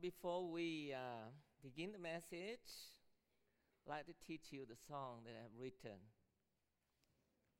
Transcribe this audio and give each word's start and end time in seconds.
Before 0.00 0.50
we 0.50 0.92
uh, 0.92 1.30
begin 1.62 1.92
the 1.92 1.98
message, 1.98 2.66
I'd 3.86 3.90
like 3.90 4.06
to 4.06 4.14
teach 4.26 4.46
you 4.50 4.66
the 4.68 4.76
song 4.88 5.20
that 5.24 5.34
I 5.38 5.42
have 5.42 5.54
written. 5.56 5.98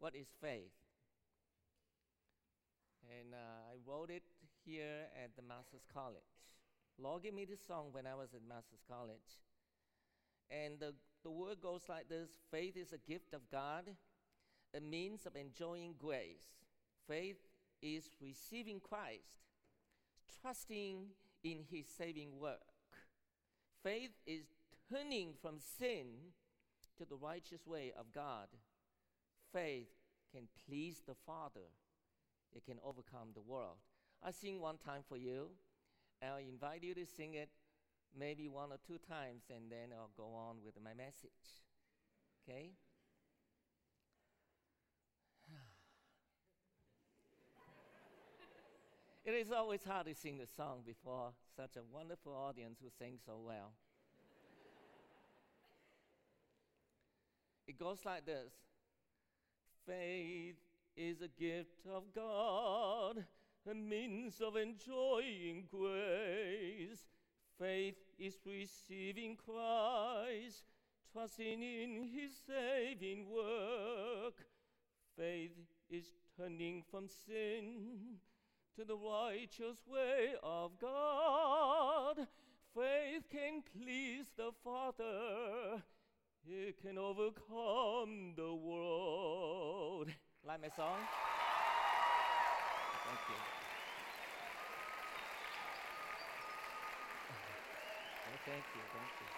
What 0.00 0.16
is 0.16 0.26
faith? 0.40 0.74
And 3.20 3.34
uh, 3.34 3.36
I 3.36 3.77
wrote 3.86 4.10
it 4.10 4.24
here 4.64 5.06
at 5.23 5.36
the 5.36 5.42
Master's 5.42 5.86
College. 5.92 6.23
Lord 6.98 7.23
gave 7.23 7.34
me 7.34 7.45
this 7.45 7.60
song 7.66 7.88
when 7.92 8.06
I 8.06 8.14
was 8.14 8.34
at 8.34 8.41
Master's 8.48 8.82
College. 8.88 9.38
And 10.51 10.80
the, 10.80 10.95
the 11.23 11.30
word 11.30 11.60
goes 11.60 11.82
like 11.88 12.09
this 12.09 12.30
Faith 12.51 12.77
is 12.77 12.92
a 12.92 13.10
gift 13.10 13.32
of 13.32 13.48
God, 13.51 13.84
a 14.74 14.80
means 14.80 15.24
of 15.24 15.37
enjoying 15.37 15.95
grace. 15.98 16.48
Faith 17.06 17.38
is 17.80 18.09
receiving 18.20 18.80
Christ, 18.80 19.45
trusting 20.42 21.06
in 21.45 21.59
his 21.71 21.87
saving 21.87 22.39
work. 22.41 22.73
Faith 23.83 24.12
is 24.27 24.47
turning 24.91 25.34
from 25.41 25.59
sin 25.61 26.07
to 26.97 27.05
the 27.05 27.17
righteous 27.17 27.67
way 27.67 27.93
of 27.97 28.12
God. 28.12 28.48
Faith 29.53 29.89
can 30.33 30.48
please 30.67 31.03
the 31.07 31.15
Father, 31.27 31.69
it 32.57 32.65
can 32.65 32.79
overcome 32.84 33.29
the 33.34 33.43
world. 33.43 33.77
I 34.23 34.30
sing 34.30 34.61
one 34.61 34.79
time 34.79 35.03
for 35.07 35.17
you. 35.17 35.51
I'll 36.23 36.39
invite 36.39 36.83
you 36.83 36.95
to 36.95 37.05
sing 37.05 37.34
it 37.34 37.51
maybe 38.19 38.48
one 38.48 38.73
or 38.73 38.79
two 38.87 38.98
times, 38.98 39.42
and 39.55 39.70
then 39.70 39.92
I'll 39.92 40.11
go 40.17 40.33
on 40.34 40.56
with 40.65 40.75
my 40.83 40.95
message. 40.95 41.62
Okay? 42.48 42.73
It 49.25 49.33
is 49.33 49.50
always 49.50 49.83
hard 49.84 50.06
to 50.06 50.14
sing 50.14 50.41
a 50.41 50.47
song 50.47 50.83
before 50.84 51.33
such 51.56 51.77
a 51.77 51.83
wonderful 51.91 52.33
audience 52.33 52.78
who 52.83 52.91
sings 52.98 53.22
so 53.25 53.39
well. 53.44 53.72
it 57.67 57.78
goes 57.78 57.98
like 58.05 58.27
this 58.27 58.52
Faith 59.86 60.56
is 60.97 61.20
a 61.20 61.28
gift 61.28 61.86
of 61.92 62.05
God, 62.14 63.25
a 63.70 63.75
means 63.75 64.41
of 64.41 64.56
enjoying 64.56 65.64
grace. 65.70 67.05
Faith 67.58 67.97
is 68.19 68.39
receiving 68.47 69.36
Christ, 69.36 70.64
trusting 71.12 71.62
in 71.62 72.08
his 72.12 72.33
saving 72.47 73.27
work. 73.28 74.47
Faith 75.17 75.52
is 75.91 76.06
turning 76.36 76.83
from 76.91 77.08
sin 77.08 78.19
to 78.77 78.84
the 78.84 78.97
righteous 78.97 79.78
way 79.86 80.34
of 80.42 80.72
God. 80.80 82.27
Faith 82.75 83.22
can 83.30 83.62
please 83.72 84.27
the 84.36 84.50
Father, 84.64 85.83
it 86.44 86.80
can 86.83 86.98
overcome 86.98 88.34
the 88.36 88.52
world. 88.52 90.08
Like 90.47 90.61
my 90.61 90.69
song? 90.77 90.98
Thank 93.06 93.20
you. 93.30 93.36
Oh, 98.27 98.39
thank 98.45 98.64
you, 98.75 98.83
thank 98.92 99.11
you. 99.20 99.33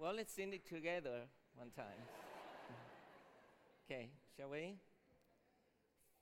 Well, 0.00 0.14
let's 0.14 0.32
sing 0.32 0.52
it 0.52 0.64
together 0.64 1.22
one 1.56 1.70
time. 1.70 2.06
okay, 3.84 4.10
shall 4.36 4.50
we? 4.50 4.76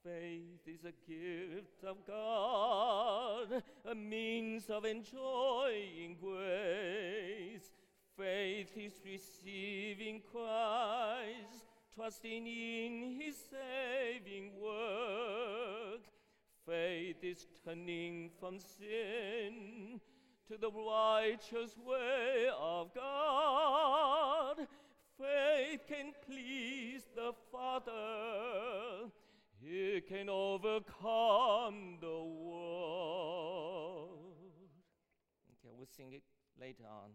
Faith 0.03 0.67
is 0.67 0.85
a 0.87 0.95
gift 1.07 1.85
of 1.85 1.99
God, 2.07 3.63
a 3.85 3.95
means 3.95 4.71
of 4.71 4.87
enjoying 4.87 6.17
grace. 6.19 7.71
Faith 8.17 8.73
is 8.79 8.95
receiving 9.05 10.23
Christ, 10.33 11.67
trusting 11.95 12.47
in 12.47 13.21
his 13.21 13.37
saving 13.51 14.53
work. 14.59 16.01
Faith 16.67 17.23
is 17.23 17.47
turning 17.63 18.31
from 18.41 18.59
sin 18.59 20.01
to 20.49 20.57
the 20.57 20.71
righteous 20.71 21.77
way 21.85 22.47
of 22.57 22.95
God. 22.95 24.59
Faith 25.19 25.81
can 25.89 26.13
please 26.25 27.03
the 27.17 27.33
Father, 27.51 29.11
it 29.63 30.07
can 30.07 30.29
overcome 30.29 31.99
the 32.01 32.23
world. 32.23 34.21
Okay, 35.51 35.75
we'll 35.77 35.89
sing 35.97 36.13
it 36.13 36.23
later 36.61 36.85
on. 36.89 37.11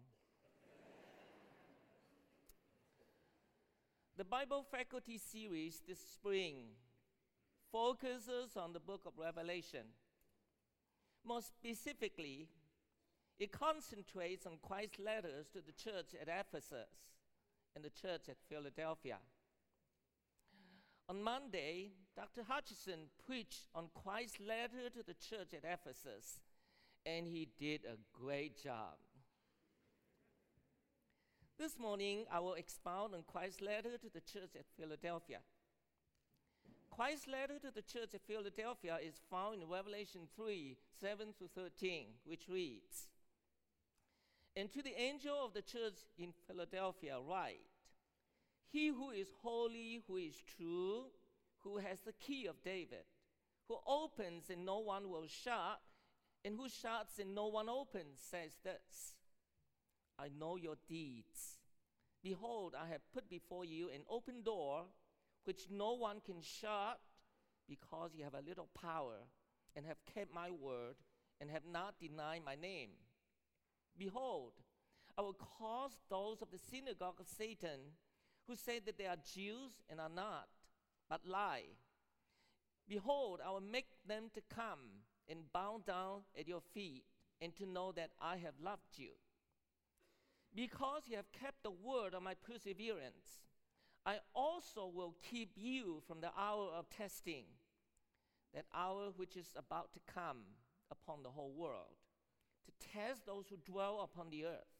the 4.17 4.25
Bible 4.25 4.65
Faculty 4.69 5.17
Series 5.17 5.81
this 5.87 5.99
spring 5.99 6.55
focuses 7.71 8.57
on 8.57 8.73
the 8.73 8.79
book 8.79 9.03
of 9.05 9.13
Revelation. 9.17 9.85
More 11.23 11.41
specifically, 11.41 12.49
it 13.41 13.52
concentrates 13.52 14.46
on 14.46 14.59
Christ's 14.62 15.00
letters 15.00 15.47
to 15.52 15.62
the 15.66 15.72
church 15.72 16.13
at 16.22 16.28
Ephesus 16.28 16.94
and 17.75 17.84
the 17.84 17.90
church 17.90 18.29
at 18.29 18.38
Philadelphia. 18.47 19.18
On 21.09 21.24
Monday, 21.24 21.90
Dr. 22.16 22.44
Hutchison 22.47 23.09
preached 23.25 23.68
on 23.74 23.88
Christ's 23.96 24.40
letter 24.40 24.91
to 24.94 25.00
the 25.00 25.16
church 25.16 25.56
at 25.56 25.66
Ephesus, 25.66 26.40
and 27.03 27.25
he 27.25 27.47
did 27.57 27.81
a 27.84 27.97
great 28.13 28.62
job. 28.62 28.94
This 31.58 31.79
morning, 31.79 32.25
I 32.31 32.41
will 32.41 32.53
expound 32.53 33.16
on 33.16 33.23
Christ's 33.25 33.62
letter 33.62 33.97
to 33.97 34.09
the 34.13 34.22
church 34.22 34.52
at 34.56 34.66
Philadelphia. 34.78 35.40
Christ's 36.91 37.28
letter 37.28 37.58
to 37.58 37.72
the 37.73 37.81
church 37.81 38.13
at 38.13 38.22
Philadelphia 38.22 39.00
is 39.03 39.19
found 39.31 39.63
in 39.63 39.68
Revelation 39.68 40.28
3 40.35 40.78
7 41.00 41.28
to 41.40 41.47
13, 41.56 42.06
which 42.23 42.47
reads, 42.47 43.08
and 44.56 44.72
to 44.72 44.81
the 44.81 45.00
angel 45.00 45.35
of 45.45 45.53
the 45.53 45.62
church 45.62 46.00
in 46.17 46.34
Philadelphia, 46.47 47.17
write 47.19 47.62
He 48.72 48.88
who 48.88 49.12
is 49.12 49.28
holy, 49.41 50.01
who 50.07 50.17
is 50.17 50.41
true, 50.57 51.06
who 51.59 51.78
has 51.78 52.01
the 52.01 52.13
key 52.13 52.47
of 52.47 52.63
David, 52.63 53.06
who 53.67 53.78
opens 53.88 54.50
and 54.50 54.66
no 54.66 54.79
one 54.79 55.09
will 55.09 55.28
shut, 55.28 55.79
and 56.44 56.56
who 56.56 56.67
shuts 56.67 57.19
and 57.19 57.35
no 57.35 57.47
one 57.47 57.69
opens, 57.69 58.19
says 58.19 58.57
this 58.63 59.16
I 60.17 60.29
know 60.38 60.56
your 60.56 60.75
deeds. 60.88 61.59
Behold, 62.23 62.75
I 62.79 62.88
have 62.90 63.01
put 63.13 63.29
before 63.29 63.66
you 63.66 63.90
an 63.90 64.01
open 64.09 64.44
door 64.44 64.84
which 65.44 65.67
no 65.72 65.94
one 65.94 66.22
can 66.23 66.41
shut, 66.41 67.00
because 67.67 68.11
you 68.13 68.23
have 68.23 68.35
a 68.35 68.47
little 68.47 68.69
power, 68.79 69.16
and 69.75 69.85
have 69.85 69.97
kept 70.13 70.34
my 70.34 70.51
word, 70.51 70.95
and 71.40 71.50
have 71.50 71.63
not 71.66 72.00
denied 72.00 72.41
my 72.45 72.56
name. 72.56 72.91
Behold, 73.97 74.53
I 75.18 75.22
will 75.22 75.38
cause 75.59 76.00
those 76.09 76.41
of 76.41 76.50
the 76.52 76.57
synagogue 76.57 77.19
of 77.19 77.28
Satan 77.28 77.79
who 78.47 78.56
say 78.56 78.79
that 78.79 78.97
they 78.97 79.06
are 79.06 79.18
Jews 79.34 79.84
and 79.90 80.00
are 80.00 80.09
not, 80.09 80.47
but 81.09 81.25
lie. 81.25 81.78
Behold, 82.88 83.40
I 83.46 83.52
will 83.52 83.62
make 83.62 83.88
them 84.07 84.29
to 84.34 84.41
come 84.53 85.03
and 85.29 85.52
bow 85.53 85.81
down 85.85 86.22
at 86.38 86.47
your 86.47 86.62
feet 86.74 87.03
and 87.40 87.56
to 87.56 87.66
know 87.66 87.91
that 87.94 88.12
I 88.19 88.38
have 88.38 88.56
loved 88.62 88.97
you. 88.97 89.12
Because 90.53 91.03
you 91.08 91.16
have 91.16 91.32
kept 91.32 91.64
the 91.64 91.72
word 91.72 92.14
of 92.14 92.23
my 92.23 92.34
perseverance, 92.34 93.40
I 94.05 94.17
also 94.34 94.91
will 94.94 95.16
keep 95.29 95.52
you 95.55 96.02
from 96.08 96.22
the 96.22 96.32
hour 96.37 96.70
of 96.76 96.90
testing, 96.90 97.46
that 98.53 98.66
hour 98.73 99.11
which 99.16 99.37
is 99.37 99.53
about 99.55 99.94
to 99.94 99.99
come 100.14 100.40
upon 100.91 101.23
the 101.23 101.29
whole 101.29 101.53
world 101.55 102.00
to 102.66 102.87
test 102.93 103.25
those 103.25 103.46
who 103.49 103.58
dwell 103.58 104.02
upon 104.02 104.29
the 104.29 104.46
earth. 104.46 104.73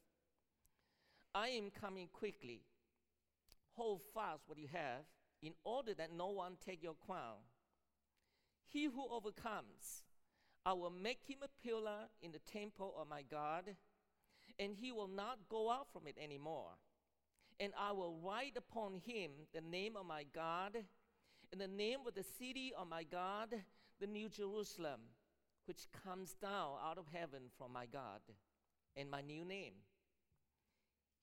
I 1.34 1.48
am 1.48 1.70
coming 1.70 2.08
quickly. 2.12 2.62
Hold 3.72 4.02
fast 4.14 4.42
what 4.46 4.58
you 4.58 4.68
have, 4.72 5.04
in 5.42 5.54
order 5.64 5.94
that 5.94 6.12
no 6.12 6.28
one 6.28 6.56
take 6.64 6.82
your 6.82 6.96
crown. 7.06 7.38
He 8.68 8.84
who 8.84 9.06
overcomes, 9.10 10.04
I 10.64 10.74
will 10.74 10.90
make 10.90 11.20
him 11.26 11.38
a 11.42 11.66
pillar 11.66 12.08
in 12.20 12.32
the 12.32 12.38
temple 12.38 12.94
of 13.00 13.08
my 13.08 13.22
God, 13.22 13.64
and 14.58 14.74
he 14.78 14.92
will 14.92 15.08
not 15.08 15.38
go 15.48 15.70
out 15.70 15.88
from 15.92 16.06
it 16.06 16.16
anymore. 16.22 16.72
And 17.58 17.72
I 17.78 17.92
will 17.92 18.18
write 18.22 18.56
upon 18.56 19.00
him 19.04 19.30
the 19.54 19.60
name 19.60 19.96
of 19.96 20.06
my 20.06 20.24
God, 20.34 20.76
and 21.50 21.60
the 21.60 21.68
name 21.68 22.00
of 22.06 22.14
the 22.14 22.24
city 22.38 22.72
of 22.76 22.88
my 22.88 23.04
God, 23.04 23.54
the 24.00 24.06
New 24.06 24.28
Jerusalem 24.28 25.00
which 25.66 25.86
comes 26.04 26.34
down 26.34 26.72
out 26.84 26.98
of 26.98 27.06
heaven 27.12 27.42
from 27.56 27.72
my 27.72 27.86
God, 27.86 28.20
and 28.96 29.10
my 29.10 29.20
new 29.20 29.44
name. 29.44 29.74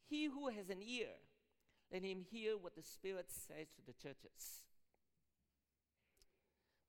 He 0.10 0.26
who 0.26 0.50
has 0.50 0.70
an 0.70 0.82
ear, 0.82 1.10
let 1.92 2.04
him 2.04 2.26
hear 2.32 2.58
what 2.58 2.76
the 2.76 2.84
Spirit 2.84 3.28
says 3.30 3.68
to 3.76 3.86
the 3.86 3.94
churches. 3.94 4.64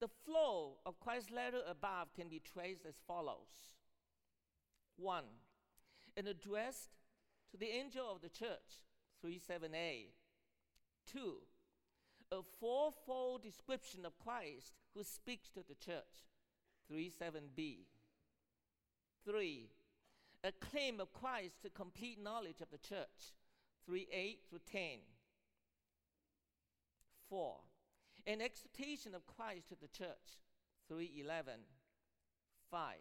The 0.00 0.08
flow 0.24 0.78
of 0.86 1.00
Christ's 1.00 1.30
letter 1.30 1.60
above 1.68 2.14
can 2.14 2.28
be 2.28 2.40
traced 2.40 2.86
as 2.86 2.94
follows 3.06 3.76
1. 4.96 5.24
An 6.16 6.26
address 6.26 6.88
to 7.50 7.58
the 7.58 7.68
angel 7.68 8.10
of 8.10 8.22
the 8.22 8.30
church, 8.30 8.84
37a. 9.24 10.06
2. 11.12 11.34
A 12.32 12.42
fourfold 12.58 13.42
description 13.42 14.06
of 14.06 14.18
Christ 14.18 14.72
who 14.94 15.02
speaks 15.02 15.50
to 15.50 15.60
the 15.68 15.74
church, 15.74 16.29
37b. 16.92 17.78
3. 19.24 19.70
A 20.42 20.52
claim 20.52 21.00
of 21.00 21.12
Christ 21.12 21.62
to 21.62 21.70
complete 21.70 22.22
knowledge 22.22 22.60
of 22.60 22.70
the 22.70 22.78
church, 22.78 23.34
3 23.86 24.08
8 24.10 24.38
through 24.48 24.60
10. 24.70 24.80
4. 27.28 27.56
An 28.26 28.40
exhortation 28.40 29.14
of 29.14 29.26
Christ 29.26 29.68
to 29.68 29.76
the 29.80 29.88
church, 29.88 30.40
311. 30.88 31.60
5. 32.70 32.94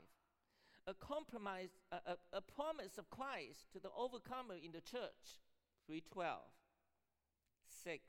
A 0.88 0.94
compromise, 0.94 1.70
a, 1.92 1.96
a, 1.96 2.38
a 2.38 2.42
promise 2.42 2.98
of 2.98 3.10
Christ 3.10 3.72
to 3.74 3.80
the 3.80 3.92
overcomer 3.96 4.56
in 4.56 4.72
the 4.72 4.82
church, 4.82 5.42
312. 5.88 6.40
6. 7.84 8.04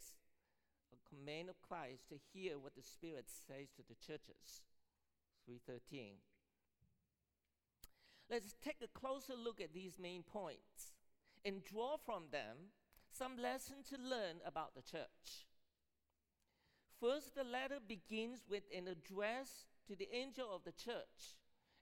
A 0.93 1.09
command 1.09 1.49
of 1.49 1.61
Christ 1.63 2.09
to 2.09 2.17
hear 2.33 2.59
what 2.59 2.75
the 2.75 2.83
Spirit 2.83 3.27
says 3.29 3.69
to 3.77 3.83
the 3.89 3.95
churches, 3.95 4.63
313. 5.51 6.15
Let's 8.31 8.55
take 8.63 8.77
a 8.83 8.99
closer 8.99 9.35
look 9.35 9.61
at 9.61 9.75
these 9.75 9.99
main 9.99 10.23
points 10.23 10.95
and 11.45 11.65
draw 11.65 11.97
from 11.97 12.25
them 12.31 12.71
some 13.11 13.37
lesson 13.37 13.79
to 13.91 13.97
learn 13.97 14.37
about 14.47 14.75
the 14.77 14.83
church. 14.83 15.47
First, 17.01 17.35
the 17.35 17.43
letter 17.43 17.79
begins 17.87 18.45
with 18.49 18.63
an 18.77 18.87
address 18.87 19.65
to 19.89 19.97
the 19.97 20.09
angel 20.15 20.47
of 20.55 20.63
the 20.63 20.73
church, 20.73 21.35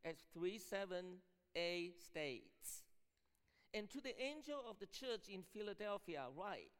as 0.05 0.17
37a 0.35 1.93
states. 2.03 2.85
And 3.75 3.91
to 3.91 4.01
the 4.01 4.19
angel 4.23 4.61
of 4.71 4.79
the 4.79 4.87
church 4.87 5.29
in 5.29 5.43
Philadelphia, 5.43 6.25
write. 6.35 6.71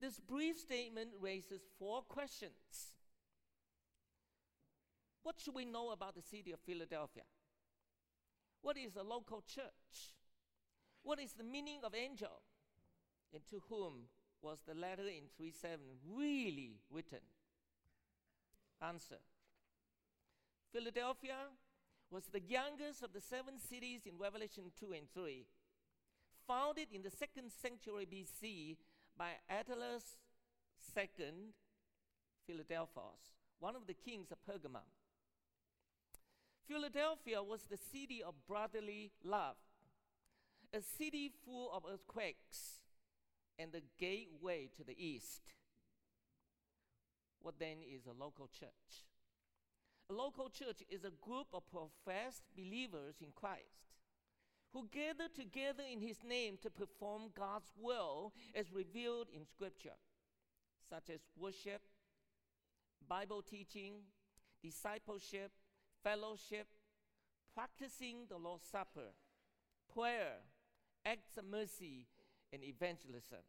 This 0.00 0.18
brief 0.18 0.58
statement 0.58 1.10
raises 1.20 1.60
four 1.78 2.02
questions. 2.02 2.94
What 5.22 5.36
should 5.38 5.54
we 5.54 5.64
know 5.64 5.90
about 5.90 6.14
the 6.14 6.22
city 6.22 6.52
of 6.52 6.60
Philadelphia? 6.60 7.22
What 8.60 8.76
is 8.76 8.96
a 8.96 9.02
local 9.02 9.42
church? 9.42 10.14
What 11.02 11.18
is 11.18 11.32
the 11.32 11.44
meaning 11.44 11.80
of 11.84 11.94
angel? 11.94 12.42
And 13.32 13.46
to 13.48 13.62
whom 13.68 14.08
was 14.40 14.62
the 14.66 14.74
letter 14.74 15.06
in 15.06 15.28
3:7 15.38 16.00
really 16.04 16.80
written? 16.90 17.20
Answer. 18.80 19.20
Philadelphia 20.72 21.50
was 22.10 22.26
the 22.26 22.40
youngest 22.40 23.02
of 23.02 23.12
the 23.12 23.20
seven 23.20 23.58
cities 23.58 24.06
in 24.06 24.18
Revelation 24.18 24.72
2 24.78 24.92
and 24.92 25.10
3, 25.12 25.46
founded 26.46 26.88
in 26.92 27.02
the 27.02 27.10
second 27.10 27.50
century 27.50 28.06
BC 28.06 28.76
by 29.16 29.38
Attalus 29.48 30.18
II 30.96 31.54
Philadelphus, 32.46 33.38
one 33.60 33.76
of 33.76 33.86
the 33.86 33.94
kings 33.94 34.30
of 34.32 34.38
Pergamum. 34.44 34.88
Philadelphia 36.72 37.42
was 37.42 37.64
the 37.64 37.76
city 37.76 38.22
of 38.22 38.34
brotherly 38.48 39.10
love, 39.22 39.56
a 40.72 40.80
city 40.80 41.30
full 41.44 41.70
of 41.70 41.82
earthquakes, 41.92 42.80
and 43.58 43.72
the 43.72 43.82
gateway 43.98 44.70
to 44.74 44.82
the 44.82 44.96
east. 44.96 45.42
What 47.42 47.58
then 47.58 47.78
is 47.82 48.06
a 48.06 48.18
local 48.18 48.48
church? 48.48 49.04
A 50.08 50.14
local 50.14 50.48
church 50.48 50.82
is 50.88 51.04
a 51.04 51.12
group 51.20 51.48
of 51.52 51.62
professed 51.70 52.44
believers 52.56 53.16
in 53.20 53.32
Christ 53.34 53.92
who 54.72 54.88
gather 54.90 55.28
together 55.28 55.82
in 55.92 56.00
His 56.00 56.24
name 56.26 56.56
to 56.62 56.70
perform 56.70 57.32
God's 57.36 57.70
will 57.78 58.32
as 58.54 58.72
revealed 58.72 59.28
in 59.34 59.44
Scripture, 59.44 59.98
such 60.88 61.10
as 61.10 61.20
worship, 61.36 61.82
Bible 63.06 63.42
teaching, 63.42 63.96
discipleship, 64.62 65.50
fellowship, 66.02 66.66
practicing 67.54 68.26
the 68.28 68.36
Lord's 68.36 68.66
Supper, 68.66 69.14
prayer, 69.92 70.40
acts 71.04 71.36
of 71.36 71.44
mercy, 71.44 72.06
and 72.52 72.62
evangelism. 72.62 73.40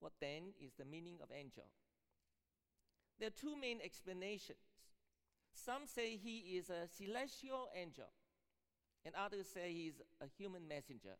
What 0.00 0.12
then 0.20 0.54
is 0.60 0.72
the 0.78 0.84
meaning 0.84 1.18
of 1.22 1.28
angel? 1.32 1.64
There 3.18 3.28
are 3.28 3.30
two 3.30 3.56
main 3.56 3.78
explanations. 3.84 4.58
Some 5.54 5.86
say 5.86 6.16
he 6.16 6.56
is 6.56 6.70
a 6.70 6.88
celestial 6.88 7.68
angel, 7.74 8.10
and 9.04 9.14
others 9.14 9.46
say 9.52 9.72
he 9.72 9.86
is 9.86 10.00
a 10.20 10.26
human 10.26 10.66
messenger. 10.66 11.16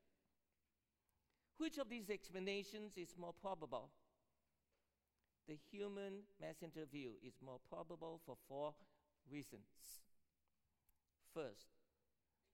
Which 1.59 1.79
of 1.79 1.89
these 1.89 2.11
explanations 2.11 2.97
is 2.97 3.15
more 3.17 3.35
probable? 3.41 3.91
The 5.47 5.59
human 5.71 6.23
messenger 6.41 6.87
view 6.91 7.13
is 7.25 7.35
more 7.45 7.61
probable 7.69 8.21
for 8.25 8.37
four 8.49 8.75
reasons. 9.31 10.03
First, 11.35 11.69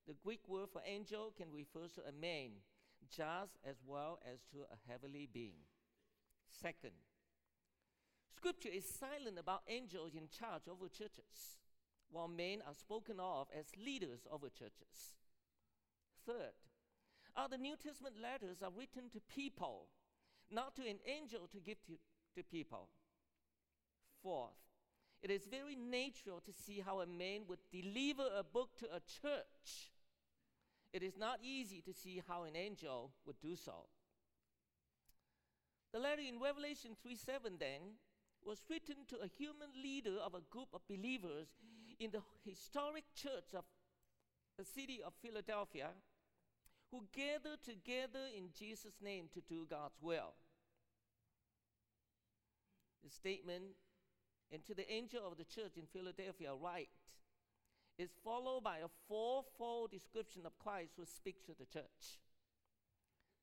the 0.06 0.14
Greek 0.14 0.48
word 0.48 0.70
for 0.72 0.82
angel 0.86 1.32
can 1.36 1.52
refer 1.52 1.88
to 1.94 2.08
a 2.08 2.12
man 2.12 2.62
just 3.10 3.58
as 3.64 3.76
well 3.86 4.20
as 4.24 4.40
to 4.52 4.58
a 4.70 4.90
heavenly 4.90 5.28
being. 5.32 5.66
Second, 6.48 6.92
Scripture 8.34 8.70
is 8.72 8.84
silent 8.84 9.38
about 9.38 9.62
angels 9.68 10.14
in 10.14 10.28
charge 10.28 10.68
over 10.70 10.88
churches, 10.88 11.58
while 12.10 12.28
men 12.28 12.62
are 12.66 12.74
spoken 12.74 13.18
of 13.18 13.48
as 13.56 13.66
leaders 13.76 14.26
over 14.30 14.48
churches. 14.48 15.16
Third, 16.24 16.54
other 17.36 17.58
New 17.58 17.76
Testament 17.76 18.16
letters 18.20 18.62
are 18.62 18.72
written 18.76 19.10
to 19.10 19.20
people, 19.34 19.88
not 20.50 20.74
to 20.76 20.82
an 20.82 20.98
angel 21.06 21.48
to 21.52 21.58
give 21.58 21.82
to, 21.86 21.98
to 22.36 22.42
people. 22.42 22.88
Fourth, 24.22 24.67
it 25.22 25.30
is 25.30 25.46
very 25.46 25.74
natural 25.74 26.40
to 26.40 26.52
see 26.52 26.80
how 26.84 27.00
a 27.00 27.06
man 27.06 27.42
would 27.48 27.58
deliver 27.70 28.28
a 28.36 28.44
book 28.44 28.70
to 28.78 28.86
a 28.86 29.00
church. 29.00 29.90
It 30.92 31.02
is 31.02 31.16
not 31.18 31.40
easy 31.42 31.82
to 31.82 31.92
see 31.92 32.22
how 32.26 32.44
an 32.44 32.56
angel 32.56 33.10
would 33.26 33.40
do 33.40 33.56
so. 33.56 33.86
The 35.92 35.98
letter 35.98 36.22
in 36.22 36.40
Revelation 36.40 36.92
3 37.02 37.16
7 37.16 37.52
then 37.58 37.98
was 38.44 38.64
written 38.70 38.96
to 39.08 39.16
a 39.16 39.26
human 39.26 39.70
leader 39.82 40.16
of 40.24 40.34
a 40.34 40.42
group 40.50 40.68
of 40.72 40.86
believers 40.88 41.48
in 41.98 42.10
the 42.10 42.22
historic 42.44 43.04
church 43.14 43.54
of 43.54 43.64
the 44.56 44.64
city 44.64 45.00
of 45.04 45.12
Philadelphia 45.20 45.88
who 46.90 47.04
gathered 47.14 47.62
together 47.62 48.26
in 48.36 48.48
Jesus' 48.56 49.00
name 49.02 49.26
to 49.34 49.40
do 49.40 49.66
God's 49.68 49.98
will. 50.00 50.34
The 53.04 53.10
statement 53.10 53.64
and 54.52 54.64
to 54.64 54.74
the 54.74 54.90
angel 54.90 55.26
of 55.26 55.36
the 55.36 55.44
church 55.44 55.76
in 55.76 55.86
Philadelphia, 55.92 56.54
write, 56.54 56.88
is 57.98 58.10
followed 58.24 58.62
by 58.62 58.78
a 58.78 58.88
fourfold 59.08 59.90
description 59.90 60.46
of 60.46 60.58
Christ 60.58 60.92
who 60.96 61.04
speaks 61.04 61.42
to 61.44 61.52
the 61.58 61.66
church. 61.66 62.18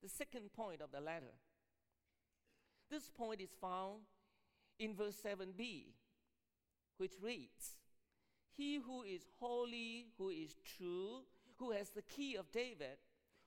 The 0.02 0.10
second 0.10 0.54
point 0.54 0.82
of 0.82 0.92
the 0.92 1.02
letter. 1.02 1.34
This 2.90 3.10
point 3.10 3.42
is 3.42 3.50
found 3.60 4.02
in 4.80 4.94
verse 4.96 5.18
7b, 5.24 5.88
which 6.98 7.14
reads, 7.22 7.78
He 8.56 8.78
who 8.78 9.04
is 9.04 9.26
holy, 9.40 10.08
who 10.18 10.30
is 10.30 10.56
true, 10.78 11.24
who 11.58 11.72
has 11.72 11.90
the 11.90 12.04
key 12.04 12.36
of 12.36 12.52
David, 12.52 12.98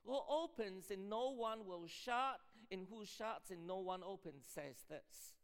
who 0.05 0.19
opens 0.29 0.91
and 0.91 1.09
no 1.09 1.31
one 1.31 1.65
will 1.65 1.87
shut, 1.87 2.39
and 2.71 2.85
who 2.89 3.05
shuts 3.05 3.49
and 3.51 3.65
no 3.65 3.79
one 3.79 4.01
opens, 4.03 4.43
says 4.53 4.83
this 4.89 5.38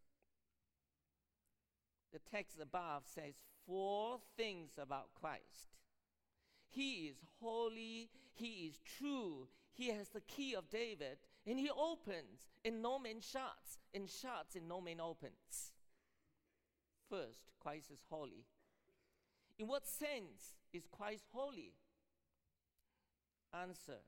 the 2.16 2.32
text 2.32 2.60
above 2.62 3.04
says 3.06 3.34
four 3.68 4.20
things 4.38 4.72
about 4.82 5.10
Christ. 5.20 5.76
He 6.70 7.10
is 7.10 7.18
holy, 7.42 8.10
he 8.34 8.68
is 8.68 8.80
true, 8.98 9.50
he 9.74 9.90
has 9.90 10.10
the 10.10 10.22
key 10.22 10.56
of 10.56 10.70
David, 10.70 11.18
and 11.46 11.60
he 11.60 11.70
opens, 11.70 12.48
and 12.64 12.82
no 12.82 12.98
man 12.98 13.20
shuts, 13.20 13.80
and 13.94 14.10
shuts, 14.10 14.56
and 14.56 14.70
no 14.70 14.80
man 14.80 15.02
opens. 15.02 15.74
First, 17.10 17.52
Christ 17.62 17.92
is 17.92 18.00
holy. 18.10 18.46
In 19.60 19.68
what 19.68 19.86
sense 19.86 20.56
is 20.72 20.88
Christ 20.90 21.26
holy? 21.34 21.74
Answer 23.54 24.00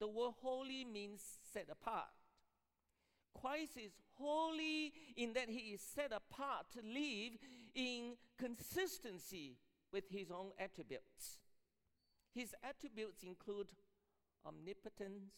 The 0.00 0.08
word 0.08 0.32
holy 0.40 0.86
means 0.86 1.22
set 1.52 1.68
apart. 1.70 2.15
Christ 3.40 3.76
is 3.76 3.92
holy 4.14 4.92
in 5.16 5.32
that 5.34 5.48
he 5.48 5.72
is 5.74 5.80
set 5.80 6.12
apart 6.12 6.66
to 6.72 6.80
live 6.80 7.38
in 7.74 8.14
consistency 8.38 9.58
with 9.92 10.04
his 10.10 10.30
own 10.30 10.50
attributes. 10.58 11.38
His 12.34 12.54
attributes 12.62 13.22
include 13.22 13.68
omnipotence, 14.44 15.32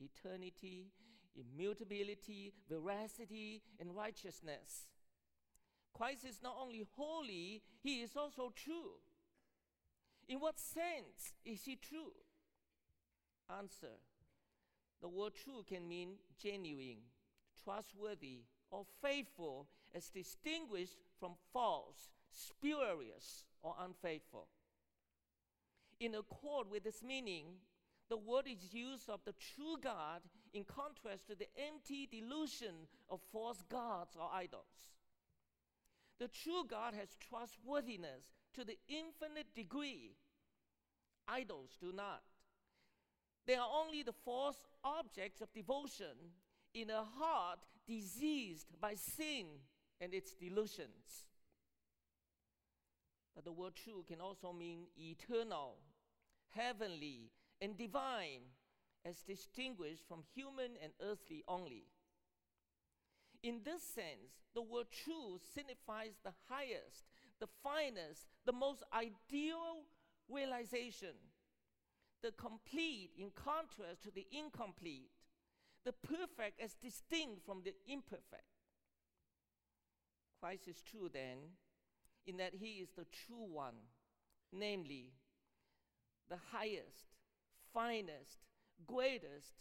eternity, 0.00 0.88
immutability, 1.36 2.52
veracity, 2.68 3.62
and 3.80 3.94
righteousness. 3.94 4.88
Christ 5.92 6.24
is 6.24 6.40
not 6.42 6.56
only 6.60 6.84
holy, 6.96 7.62
he 7.82 8.02
is 8.02 8.16
also 8.16 8.52
true. 8.54 8.98
In 10.28 10.40
what 10.40 10.58
sense 10.58 11.34
is 11.44 11.64
he 11.64 11.76
true? 11.76 12.12
Answer 13.58 13.98
The 15.00 15.08
word 15.08 15.34
true 15.34 15.64
can 15.68 15.86
mean 15.86 16.14
genuine, 16.42 17.02
trustworthy, 17.64 18.42
or 18.70 18.84
faithful 19.02 19.68
as 19.94 20.10
distinguished 20.10 20.98
from 21.18 21.32
false, 21.52 22.10
spurious, 22.30 23.44
or 23.62 23.74
unfaithful. 23.80 24.48
In 26.00 26.14
accord 26.14 26.70
with 26.70 26.84
this 26.84 27.02
meaning, 27.02 27.46
the 28.10 28.16
word 28.16 28.46
is 28.46 28.74
used 28.74 29.08
of 29.08 29.20
the 29.24 29.32
true 29.32 29.76
God 29.82 30.20
in 30.52 30.64
contrast 30.64 31.26
to 31.28 31.34
the 31.34 31.48
empty 31.56 32.08
delusion 32.10 32.74
of 33.08 33.20
false 33.32 33.62
gods 33.70 34.16
or 34.20 34.28
idols. 34.32 34.92
The 36.18 36.28
true 36.28 36.64
God 36.68 36.94
has 36.94 37.16
trustworthiness 37.28 38.34
to 38.54 38.64
the 38.64 38.78
infinite 38.88 39.54
degree. 39.54 40.12
Idols 41.26 41.76
do 41.80 41.92
not. 41.92 42.22
They 43.46 43.54
are 43.54 43.68
only 43.72 44.02
the 44.02 44.12
false 44.12 44.64
objects 44.84 45.40
of 45.40 45.52
devotion 45.52 46.16
in 46.74 46.90
a 46.90 47.04
heart 47.18 47.60
diseased 47.86 48.68
by 48.80 48.94
sin 48.94 49.46
and 50.00 50.12
its 50.12 50.34
delusions. 50.34 51.26
But 53.34 53.44
the 53.44 53.52
word 53.52 53.74
true 53.76 54.04
can 54.06 54.20
also 54.20 54.52
mean 54.52 54.86
eternal, 54.96 55.76
heavenly, 56.50 57.30
and 57.60 57.76
divine, 57.76 58.42
as 59.04 59.22
distinguished 59.22 60.02
from 60.08 60.24
human 60.34 60.72
and 60.82 60.92
earthly 61.02 61.44
only. 61.46 61.84
In 63.42 63.60
this 63.64 63.82
sense, 63.82 64.40
the 64.54 64.62
word 64.62 64.86
true 64.90 65.38
signifies 65.54 66.14
the 66.24 66.32
highest, 66.48 67.04
the 67.40 67.48
finest, 67.62 68.26
the 68.46 68.52
most 68.52 68.82
ideal 68.92 69.84
realization, 70.28 71.14
the 72.22 72.32
complete 72.32 73.10
in 73.18 73.30
contrast 73.34 74.02
to 74.04 74.10
the 74.10 74.26
incomplete, 74.32 75.10
the 75.84 75.92
perfect 75.92 76.60
as 76.60 76.74
distinct 76.74 77.44
from 77.44 77.62
the 77.64 77.74
imperfect. 77.86 78.44
Christ 80.40 80.68
is 80.68 80.82
true 80.82 81.08
then, 81.12 81.38
in 82.26 82.36
that 82.38 82.54
he 82.54 82.80
is 82.80 82.90
the 82.96 83.06
true 83.26 83.46
one, 83.50 83.74
namely, 84.52 85.12
the 86.28 86.38
highest, 86.52 87.14
finest, 87.72 88.38
greatest, 88.86 89.52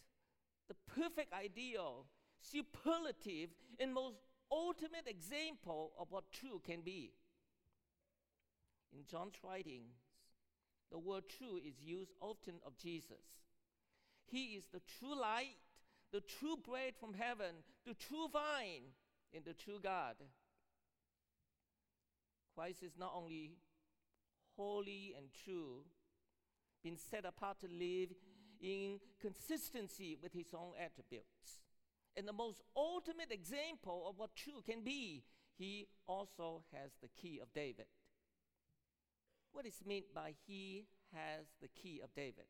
the 0.67 0.75
perfect 0.87 1.33
ideal, 1.33 2.05
superlative, 2.39 3.49
and 3.79 3.93
most 3.93 4.17
ultimate 4.51 5.07
example 5.07 5.91
of 5.99 6.11
what 6.11 6.31
true 6.31 6.61
can 6.63 6.81
be. 6.81 7.11
In 8.93 9.05
John's 9.09 9.35
writings, 9.43 9.95
the 10.91 10.99
word 10.99 11.23
true 11.27 11.57
is 11.57 11.81
used 11.81 12.11
often 12.21 12.55
of 12.65 12.77
Jesus. 12.77 13.41
He 14.27 14.55
is 14.55 14.65
the 14.71 14.81
true 14.99 15.19
light, 15.19 15.57
the 16.13 16.21
true 16.21 16.55
bread 16.55 16.93
from 16.97 17.15
heaven, 17.15 17.55
the 17.85 17.95
true 17.95 18.27
vine, 18.31 18.93
and 19.35 19.43
the 19.43 19.53
true 19.53 19.79
God. 19.81 20.15
Christ 22.55 22.83
is 22.83 22.93
not 22.97 23.13
only 23.15 23.57
holy 24.55 25.15
and 25.17 25.27
true, 25.43 25.85
been 26.83 26.97
set 26.97 27.25
apart 27.25 27.59
to 27.61 27.67
live 27.67 28.09
in 28.61 28.99
consistency 29.19 30.15
with 30.21 30.33
his 30.33 30.53
own 30.53 30.73
attributes. 30.79 31.59
And 32.15 32.27
the 32.27 32.33
most 32.33 32.61
ultimate 32.77 33.31
example 33.31 34.05
of 34.07 34.19
what 34.19 34.35
true 34.35 34.61
can 34.63 34.83
be, 34.83 35.23
he 35.57 35.87
also 36.07 36.63
has 36.71 36.91
the 37.01 37.09
key 37.19 37.39
of 37.41 37.51
David. 37.53 37.87
What 39.51 39.65
is 39.65 39.81
meant 39.83 40.13
by 40.13 40.35
he 40.45 40.85
has 41.11 41.47
the 41.59 41.69
key 41.69 42.01
of 42.03 42.13
David? 42.13 42.45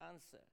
Answer. 0.00 0.44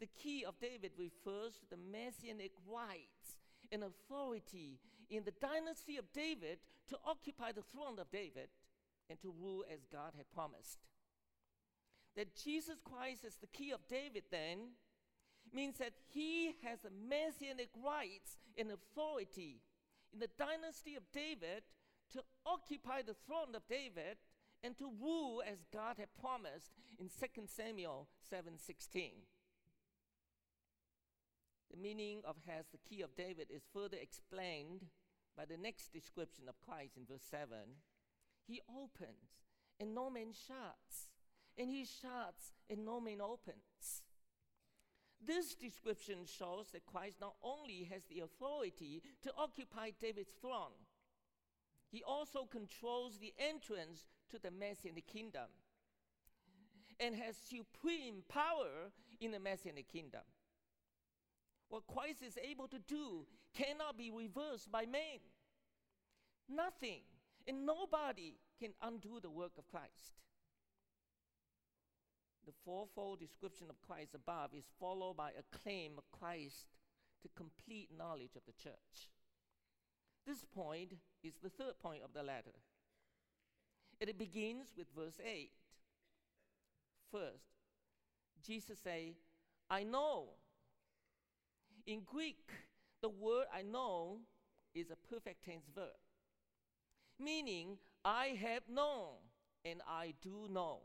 The 0.00 0.08
key 0.22 0.44
of 0.44 0.58
David 0.60 0.92
refers 0.98 1.54
to 1.56 1.66
the 1.70 1.76
messianic 1.76 2.52
rights 2.70 3.38
and 3.72 3.82
authority 3.82 4.78
in 5.08 5.24
the 5.24 5.32
dynasty 5.40 5.96
of 5.96 6.12
David 6.12 6.58
to 6.88 6.98
occupy 7.04 7.52
the 7.52 7.62
throne 7.62 7.98
of 7.98 8.10
David 8.10 8.48
and 9.08 9.20
to 9.20 9.34
rule 9.40 9.64
as 9.72 9.86
God 9.90 10.12
had 10.16 10.30
promised. 10.32 10.78
That 12.16 12.36
Jesus 12.36 12.80
Christ 12.84 13.24
is 13.24 13.36
the 13.36 13.46
key 13.46 13.72
of 13.72 13.86
David, 13.88 14.24
then, 14.30 14.70
means 15.52 15.78
that 15.78 15.92
he 16.08 16.54
has 16.62 16.84
a 16.84 17.08
messianic 17.08 17.70
rights 17.84 18.38
and 18.58 18.70
authority 18.70 19.60
in 20.12 20.18
the 20.18 20.30
dynasty 20.38 20.94
of 20.96 21.02
David 21.12 21.62
to 22.12 22.22
occupy 22.44 23.02
the 23.02 23.16
throne 23.26 23.54
of 23.54 23.66
David 23.68 24.16
and 24.62 24.76
to 24.78 24.90
rule 25.00 25.42
as 25.46 25.58
God 25.72 25.96
had 25.98 26.08
promised 26.20 26.72
in 26.98 27.08
2 27.08 27.48
Samuel 27.48 28.08
7:16. 28.32 29.12
The 31.76 31.82
meaning 31.82 32.22
of 32.24 32.36
has 32.46 32.66
the 32.68 32.78
key 32.78 33.02
of 33.02 33.14
David 33.14 33.48
is 33.50 33.62
further 33.72 33.98
explained 34.00 34.86
by 35.36 35.44
the 35.44 35.58
next 35.58 35.92
description 35.92 36.48
of 36.48 36.60
Christ 36.60 36.96
in 36.96 37.04
verse 37.04 37.24
7. 37.30 37.48
He 38.46 38.62
opens 38.70 39.44
and 39.78 39.94
no 39.94 40.08
man 40.08 40.32
shuts, 40.32 41.10
and 41.58 41.68
he 41.68 41.84
shuts 41.84 42.52
and 42.70 42.86
no 42.86 42.98
man 42.98 43.20
opens. 43.20 44.02
This 45.22 45.54
description 45.54 46.24
shows 46.24 46.68
that 46.72 46.86
Christ 46.86 47.20
not 47.20 47.34
only 47.42 47.84
has 47.92 48.04
the 48.04 48.20
authority 48.20 49.02
to 49.22 49.32
occupy 49.36 49.90
David's 50.00 50.32
throne, 50.40 50.86
he 51.90 52.02
also 52.02 52.46
controls 52.46 53.18
the 53.18 53.34
entrance 53.38 54.06
to 54.30 54.38
the 54.38 54.50
Messianic 54.50 55.06
kingdom 55.06 55.50
and 56.98 57.14
has 57.14 57.36
supreme 57.36 58.22
power 58.28 58.92
in 59.20 59.32
the 59.32 59.40
Messianic 59.40 59.92
kingdom. 59.92 60.22
What 61.68 61.86
Christ 61.86 62.22
is 62.22 62.38
able 62.42 62.68
to 62.68 62.78
do 62.78 63.26
cannot 63.54 63.98
be 63.98 64.10
reversed 64.10 64.70
by 64.70 64.86
man. 64.86 65.20
Nothing 66.48 67.00
and 67.46 67.66
nobody 67.66 68.34
can 68.60 68.72
undo 68.82 69.18
the 69.20 69.30
work 69.30 69.52
of 69.58 69.66
Christ. 69.68 70.14
The 72.46 72.52
fourfold 72.64 73.18
description 73.18 73.66
of 73.68 73.80
Christ 73.80 74.14
above 74.14 74.50
is 74.54 74.64
followed 74.78 75.16
by 75.16 75.30
a 75.30 75.58
claim 75.58 75.92
of 75.98 76.10
Christ 76.12 76.66
to 77.22 77.28
complete 77.36 77.88
knowledge 77.96 78.36
of 78.36 78.42
the 78.46 78.52
church. 78.52 79.10
This 80.26 80.44
point 80.54 80.92
is 81.24 81.34
the 81.42 81.50
third 81.50 81.78
point 81.80 82.02
of 82.04 82.12
the 82.12 82.22
letter. 82.22 82.54
It 84.00 84.18
begins 84.18 84.72
with 84.76 84.86
verse 84.96 85.18
8. 85.24 85.50
First, 87.10 87.46
Jesus 88.44 88.78
say, 88.78 89.14
I 89.70 89.82
know. 89.82 90.28
In 91.86 92.00
Greek, 92.04 92.50
the 93.00 93.08
word 93.08 93.46
I 93.54 93.62
know 93.62 94.18
is 94.74 94.90
a 94.90 95.14
perfect 95.14 95.44
tense 95.44 95.66
verb, 95.74 95.96
meaning 97.18 97.78
I 98.04 98.36
have 98.40 98.62
known 98.68 99.14
and 99.64 99.80
I 99.88 100.14
do 100.20 100.48
know. 100.50 100.80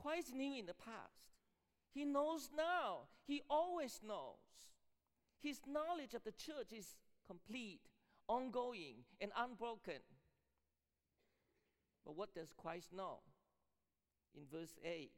Christ 0.00 0.34
knew 0.34 0.58
in 0.58 0.66
the 0.66 0.74
past. 0.74 1.34
He 1.92 2.04
knows 2.04 2.48
now. 2.56 3.08
He 3.26 3.42
always 3.50 4.00
knows. 4.06 4.38
His 5.42 5.60
knowledge 5.66 6.14
of 6.14 6.24
the 6.24 6.32
church 6.32 6.72
is 6.72 6.96
complete, 7.26 7.80
ongoing, 8.28 9.04
and 9.20 9.30
unbroken. 9.36 10.00
But 12.04 12.16
what 12.16 12.34
does 12.34 12.52
Christ 12.56 12.92
know? 12.94 13.18
In 14.34 14.42
verse 14.50 14.78
8, 14.84 15.10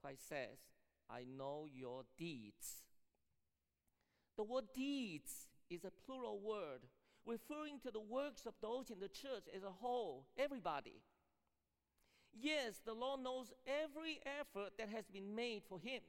Christ 0.00 0.28
says, 0.28 0.58
I 1.08 1.24
know 1.24 1.66
your 1.72 2.02
deeds. 2.18 2.85
The 4.36 4.44
word 4.44 4.64
deeds 4.74 5.48
is 5.70 5.84
a 5.84 5.90
plural 5.90 6.38
word 6.40 6.82
referring 7.24 7.80
to 7.80 7.90
the 7.90 8.00
works 8.00 8.46
of 8.46 8.54
those 8.60 8.90
in 8.90 9.00
the 9.00 9.08
church 9.08 9.48
as 9.54 9.62
a 9.62 9.70
whole, 9.70 10.26
everybody. 10.38 11.02
Yes, 12.32 12.80
the 12.84 12.92
Lord 12.92 13.20
knows 13.20 13.52
every 13.66 14.20
effort 14.38 14.76
that 14.78 14.90
has 14.90 15.06
been 15.06 15.34
made 15.34 15.62
for 15.68 15.80
him. 15.80 16.02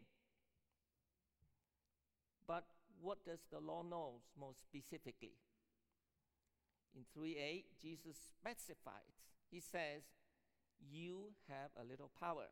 But 2.46 2.66
what 3.02 3.26
does 3.26 3.40
the 3.52 3.60
law 3.60 3.82
know 3.82 4.22
more 4.38 4.54
specifically? 4.54 5.38
In 6.94 7.06
3:8, 7.14 7.78
Jesus 7.82 8.18
specifies. 8.18 9.32
He 9.50 9.60
says, 9.60 10.04
"You 10.80 11.36
have 11.48 11.72
a 11.76 11.84
little 11.84 12.10
power." 12.10 12.50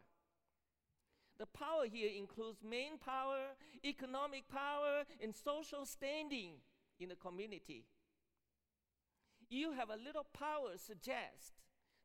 The 1.38 1.46
power 1.46 1.86
here 1.92 2.10
includes 2.18 2.64
main 2.64 2.98
power, 2.98 3.56
economic 3.84 4.48
power, 4.48 5.04
and 5.22 5.36
social 5.36 5.86
standing 5.86 6.54
in 7.00 7.10
the 7.10 7.16
community. 7.16 7.86
You 9.50 9.74
have 9.74 9.90
a 9.90 9.98
little 10.04 10.26
power 10.34 10.78
suggests 10.78 11.52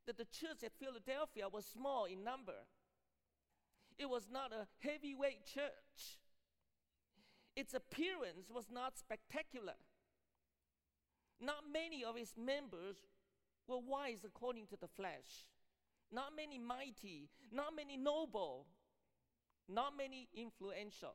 that 0.07 0.19
the 0.19 0.25
church 0.25 0.65
at 0.65 0.73
Philadelphia 0.79 1.49
was 1.49 1.65
small 1.65 2.07
in 2.07 2.25
number. 2.25 2.67
It 3.99 4.09
was 4.09 4.29
not 4.31 4.53
a 4.53 4.67
heavyweight 4.81 5.47
church. 5.47 6.19
Its 7.55 7.75
appearance 7.75 8.51
was 8.53 8.67
not 8.73 8.99
spectacular. 8.99 9.75
Not 11.41 11.65
many 11.73 12.05
of 12.05 12.17
its 12.17 12.35
members 12.37 12.97
were 13.67 13.79
wise 13.79 14.25
according 14.25 14.67
to 14.69 14.77
the 14.77 14.89
flesh, 14.89 15.47
not 16.13 16.35
many 16.37 16.59
mighty, 16.59 17.31
not 17.53 17.75
many 17.75 17.97
noble, 17.97 18.67
not 19.71 19.97
many 19.97 20.29
influential. 20.35 21.15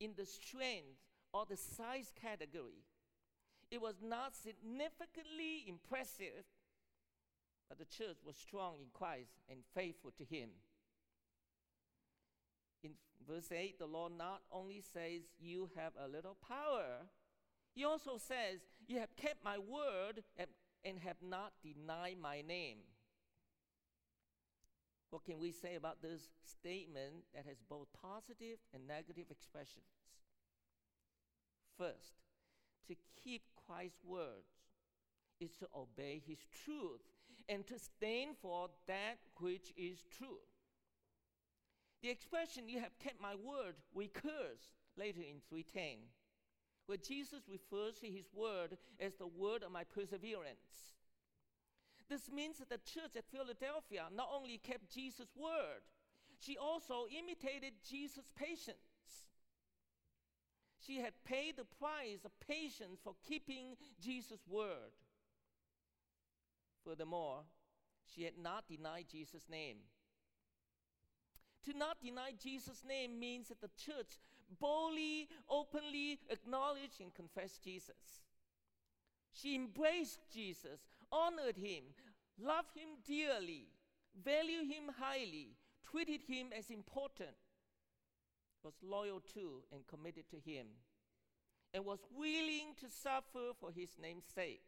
In 0.00 0.12
the 0.16 0.26
strength 0.26 1.00
or 1.32 1.44
the 1.48 1.56
size 1.56 2.12
category, 2.20 2.84
it 3.70 3.80
was 3.80 3.96
not 4.02 4.34
significantly 4.36 5.64
impressive, 5.66 6.44
but 7.68 7.78
the 7.78 7.84
church 7.84 8.18
was 8.24 8.36
strong 8.36 8.76
in 8.80 8.88
Christ 8.92 9.40
and 9.48 9.60
faithful 9.74 10.12
to 10.18 10.24
Him. 10.24 10.50
In 12.84 12.92
verse 13.28 13.50
8, 13.50 13.78
the 13.78 13.86
Lord 13.86 14.12
not 14.16 14.42
only 14.52 14.80
says, 14.80 15.22
You 15.38 15.70
have 15.76 15.92
a 15.98 16.08
little 16.08 16.36
power, 16.46 17.06
He 17.74 17.84
also 17.84 18.18
says, 18.18 18.60
You 18.86 19.00
have 19.00 19.16
kept 19.16 19.44
my 19.44 19.58
word 19.58 20.22
and, 20.36 20.48
and 20.84 20.98
have 21.00 21.16
not 21.22 21.52
denied 21.62 22.18
my 22.20 22.42
name. 22.42 22.78
What 25.10 25.24
can 25.24 25.38
we 25.38 25.52
say 25.52 25.76
about 25.76 26.02
this 26.02 26.28
statement 26.44 27.24
that 27.34 27.46
has 27.46 27.58
both 27.68 27.86
positive 28.02 28.58
and 28.74 28.86
negative 28.86 29.26
expressions? 29.30 29.84
First, 31.78 32.24
to 32.88 32.96
keep 33.22 33.42
Christ's 33.66 34.04
words 34.04 34.72
is 35.40 35.50
to 35.56 35.68
obey 35.74 36.22
his 36.26 36.38
truth 36.64 37.02
and 37.48 37.66
to 37.66 37.78
stand 37.78 38.36
for 38.40 38.68
that 38.88 39.18
which 39.38 39.72
is 39.76 40.02
true. 40.16 40.38
The 42.02 42.10
expression, 42.10 42.68
you 42.68 42.80
have 42.80 42.98
kept 42.98 43.20
my 43.20 43.34
word, 43.34 43.74
recurs 43.94 44.70
later 44.96 45.20
in 45.20 45.40
310, 45.48 45.98
where 46.86 46.98
Jesus 46.98 47.42
refers 47.48 47.98
to 48.00 48.06
his 48.06 48.26
word 48.34 48.76
as 49.00 49.14
the 49.14 49.26
word 49.26 49.62
of 49.62 49.72
my 49.72 49.84
perseverance. 49.84 50.95
This 52.08 52.30
means 52.30 52.58
that 52.58 52.68
the 52.68 52.78
church 52.78 53.16
at 53.16 53.30
Philadelphia 53.30 54.04
not 54.14 54.28
only 54.32 54.58
kept 54.58 54.92
Jesus' 54.92 55.34
word, 55.36 55.82
she 56.38 56.56
also 56.56 57.06
imitated 57.10 57.72
Jesus' 57.88 58.30
patience. 58.36 58.76
She 60.86 61.00
had 61.00 61.12
paid 61.24 61.56
the 61.56 61.64
price 61.64 62.24
of 62.24 62.38
patience 62.38 63.00
for 63.02 63.14
keeping 63.26 63.76
Jesus' 64.00 64.46
word. 64.48 64.94
Furthermore, 66.84 67.40
she 68.14 68.22
had 68.22 68.38
not 68.40 68.68
denied 68.68 69.06
Jesus' 69.10 69.48
name. 69.50 69.78
To 71.64 71.76
not 71.76 72.00
deny 72.00 72.30
Jesus' 72.40 72.84
name 72.86 73.18
means 73.18 73.48
that 73.48 73.60
the 73.60 73.70
church 73.76 74.20
boldly, 74.60 75.28
openly 75.48 76.20
acknowledged 76.30 77.00
and 77.00 77.12
confessed 77.12 77.64
Jesus. 77.64 78.22
She 79.32 79.56
embraced 79.56 80.20
Jesus, 80.32 80.80
honored 81.12 81.56
him, 81.56 81.84
loved 82.38 82.76
him 82.76 82.88
dearly, 83.06 83.68
valued 84.24 84.66
him 84.66 84.90
highly, 84.98 85.56
treated 85.90 86.22
him 86.26 86.48
as 86.56 86.70
important, 86.70 87.36
was 88.62 88.74
loyal 88.82 89.20
to 89.34 89.62
and 89.72 89.86
committed 89.86 90.28
to 90.30 90.36
him, 90.38 90.66
and 91.72 91.84
was 91.84 92.00
willing 92.14 92.74
to 92.80 92.90
suffer 92.90 93.52
for 93.60 93.70
his 93.72 93.90
name's 94.00 94.26
sake 94.34 94.62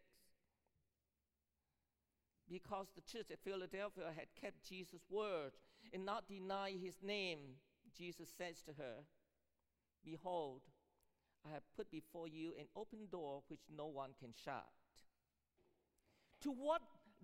because 2.49 2.87
the 2.95 3.03
church 3.03 3.31
at 3.31 3.43
Philadelphia 3.45 4.07
had 4.17 4.29
kept 4.41 4.69
Jesus' 4.69 5.05
word 5.11 5.53
and 5.93 6.05
not 6.05 6.29
denied 6.29 6.77
his 6.83 6.97
name, 7.03 7.39
Jesus 7.97 8.29
says 8.37 8.63
to 8.63 8.73
her, 8.73 9.05
Behold, 10.05 10.63
I 11.47 11.53
have 11.53 11.63
put 11.77 11.91
before 11.91 12.29
you 12.29 12.53
an 12.59 12.67
open 12.75 13.09
door 13.11 13.43
which 13.49 13.61
no 13.75 13.87
one 13.87 14.11
can 14.19 14.33
shut. 14.45 14.67
To 16.43 16.51
what 16.51 16.83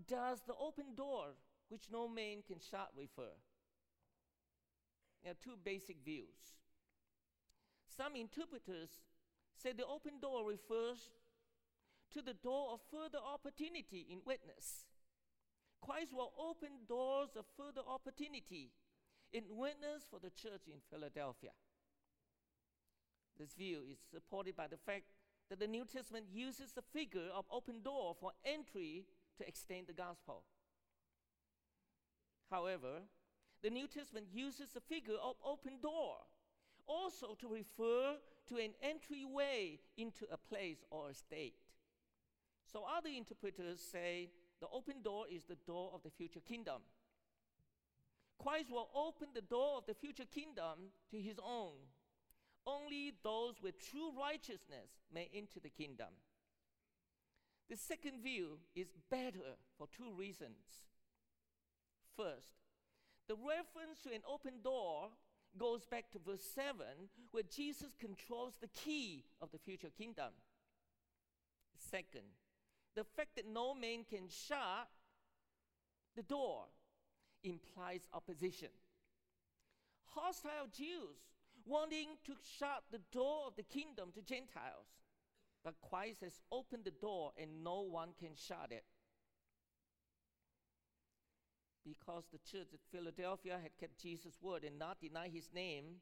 does 0.08 0.42
the 0.46 0.54
open 0.54 0.94
door 0.96 1.36
which 1.68 1.84
no 1.90 2.08
man 2.08 2.42
can 2.46 2.58
shut 2.58 2.90
refer? 2.96 3.32
There 5.22 5.32
are 5.32 5.42
two 5.42 5.56
basic 5.64 6.04
views. 6.04 6.58
Some 7.96 8.16
interpreters 8.16 8.90
say 9.56 9.72
the 9.72 9.86
open 9.86 10.20
door 10.20 10.46
refers 10.46 11.10
to 12.12 12.22
the 12.22 12.34
door 12.34 12.72
of 12.72 12.80
further 12.90 13.18
opportunity 13.18 14.06
in 14.10 14.18
witness. 14.24 14.84
Christ 15.80 16.12
will 16.12 16.32
open 16.38 16.86
doors 16.88 17.30
of 17.36 17.44
further 17.56 17.82
opportunity 17.86 18.72
in 19.32 19.44
witness 19.50 20.04
for 20.10 20.18
the 20.18 20.30
church 20.30 20.66
in 20.66 20.80
Philadelphia. 20.90 21.50
This 23.38 23.52
view 23.54 23.82
is 23.90 23.98
supported 24.10 24.56
by 24.56 24.68
the 24.68 24.76
fact 24.76 25.04
that 25.50 25.60
the 25.60 25.66
New 25.66 25.84
Testament 25.84 26.26
uses 26.32 26.72
the 26.72 26.82
figure 26.82 27.28
of 27.34 27.44
open 27.50 27.82
door 27.82 28.14
for 28.18 28.32
entry 28.44 29.04
to 29.38 29.46
extend 29.46 29.86
the 29.86 29.92
gospel. 29.92 30.42
However, 32.50 33.02
the 33.62 33.70
New 33.70 33.86
Testament 33.86 34.26
uses 34.32 34.70
the 34.70 34.80
figure 34.80 35.16
of 35.22 35.36
open 35.44 35.80
door 35.82 36.16
also 36.86 37.36
to 37.40 37.48
refer 37.48 38.16
to 38.48 38.56
an 38.56 38.72
entryway 38.82 39.78
into 39.96 40.26
a 40.30 40.36
place 40.36 40.84
or 40.90 41.08
a 41.08 41.14
state. 41.14 41.54
So 42.70 42.84
other 42.84 43.08
interpreters 43.08 43.80
say 43.80 44.30
the 44.60 44.68
open 44.72 45.02
door 45.02 45.24
is 45.30 45.44
the 45.44 45.58
door 45.66 45.90
of 45.94 46.02
the 46.02 46.10
future 46.10 46.40
kingdom. 46.40 46.82
Christ 48.38 48.70
will 48.70 48.90
open 48.94 49.28
the 49.34 49.40
door 49.40 49.78
of 49.78 49.86
the 49.86 49.94
future 49.94 50.24
kingdom 50.24 50.90
to 51.10 51.18
his 51.18 51.38
own. 51.42 51.76
Only 52.66 53.12
those 53.22 53.60
with 53.62 53.78
true 53.78 54.10
righteousness 54.18 54.90
may 55.12 55.28
enter 55.34 55.60
the 55.62 55.68
kingdom. 55.68 56.08
The 57.68 57.76
second 57.76 58.22
view 58.22 58.58
is 58.74 58.88
better 59.10 59.56
for 59.76 59.86
two 59.86 60.12
reasons. 60.16 60.84
First, 62.16 62.56
the 63.28 63.36
reference 63.36 64.00
to 64.02 64.14
an 64.14 64.22
open 64.30 64.54
door 64.62 65.08
goes 65.58 65.84
back 65.84 66.10
to 66.12 66.18
verse 66.18 66.44
7, 66.54 66.84
where 67.30 67.42
Jesus 67.42 67.94
controls 67.98 68.54
the 68.60 68.68
key 68.68 69.24
of 69.40 69.50
the 69.50 69.58
future 69.58 69.90
kingdom. 69.96 70.32
Second, 71.78 72.24
the 72.94 73.04
fact 73.04 73.36
that 73.36 73.46
no 73.46 73.74
man 73.74 74.04
can 74.08 74.28
shut 74.28 74.88
the 76.16 76.22
door 76.22 76.64
implies 77.42 78.08
opposition. 78.12 78.68
Hostile 80.14 80.68
Jews 80.76 81.18
wanting 81.64 82.16
to 82.24 82.32
shut 82.58 82.84
the 82.90 83.00
door 83.12 83.46
of 83.46 83.56
the 83.56 83.62
kingdom 83.62 84.10
to 84.14 84.22
Gentiles, 84.22 84.86
but 85.64 85.74
Christ 85.88 86.20
has 86.22 86.40
opened 86.52 86.84
the 86.84 86.90
door 86.90 87.32
and 87.40 87.64
no 87.64 87.80
one 87.82 88.10
can 88.18 88.34
shut 88.36 88.68
it. 88.70 88.84
Because 91.84 92.24
the 92.32 92.38
church 92.38 92.68
at 92.72 92.80
Philadelphia 92.90 93.58
had 93.62 93.76
kept 93.78 94.00
Jesus' 94.00 94.38
word 94.40 94.64
and 94.64 94.78
not 94.78 95.00
denied 95.00 95.32
his 95.32 95.50
name, 95.54 96.00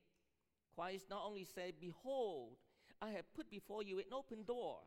Christ 0.75 1.07
not 1.11 1.25
only 1.27 1.45
said, 1.45 1.75
Behold, 1.81 2.57
I 3.01 3.11
have 3.11 3.33
put 3.35 3.51
before 3.51 3.83
you 3.83 3.99
an 3.99 4.13
open 4.13 4.45
door 4.45 4.79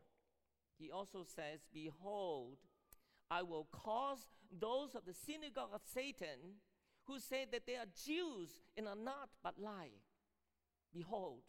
he 0.77 0.91
also 0.91 1.23
says, 1.23 1.61
Behold, 1.73 2.57
I 3.31 3.43
will 3.43 3.67
cause 3.71 4.27
those 4.51 4.95
of 4.95 5.05
the 5.05 5.13
synagogue 5.13 5.73
of 5.73 5.81
Satan 5.83 6.59
who 7.05 7.19
say 7.19 7.45
that 7.51 7.65
they 7.65 7.75
are 7.75 7.85
Jews 8.05 8.61
and 8.77 8.88
are 8.88 8.95
not 8.95 9.29
but 9.43 9.59
lie. 9.59 9.91
Behold, 10.95 11.41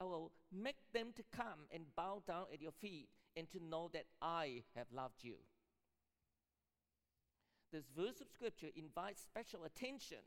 I 0.00 0.04
will 0.04 0.32
make 0.50 0.78
them 0.94 1.08
to 1.16 1.22
come 1.36 1.68
and 1.70 1.84
bow 1.94 2.22
down 2.26 2.46
at 2.52 2.62
your 2.62 2.72
feet 2.72 3.10
and 3.36 3.48
to 3.50 3.62
know 3.62 3.90
that 3.92 4.06
I 4.22 4.62
have 4.74 4.86
loved 4.90 5.22
you. 5.22 5.34
This 7.70 7.84
verse 7.94 8.20
of 8.20 8.28
scripture 8.34 8.70
invites 8.74 9.22
special 9.22 9.64
attention 9.64 10.24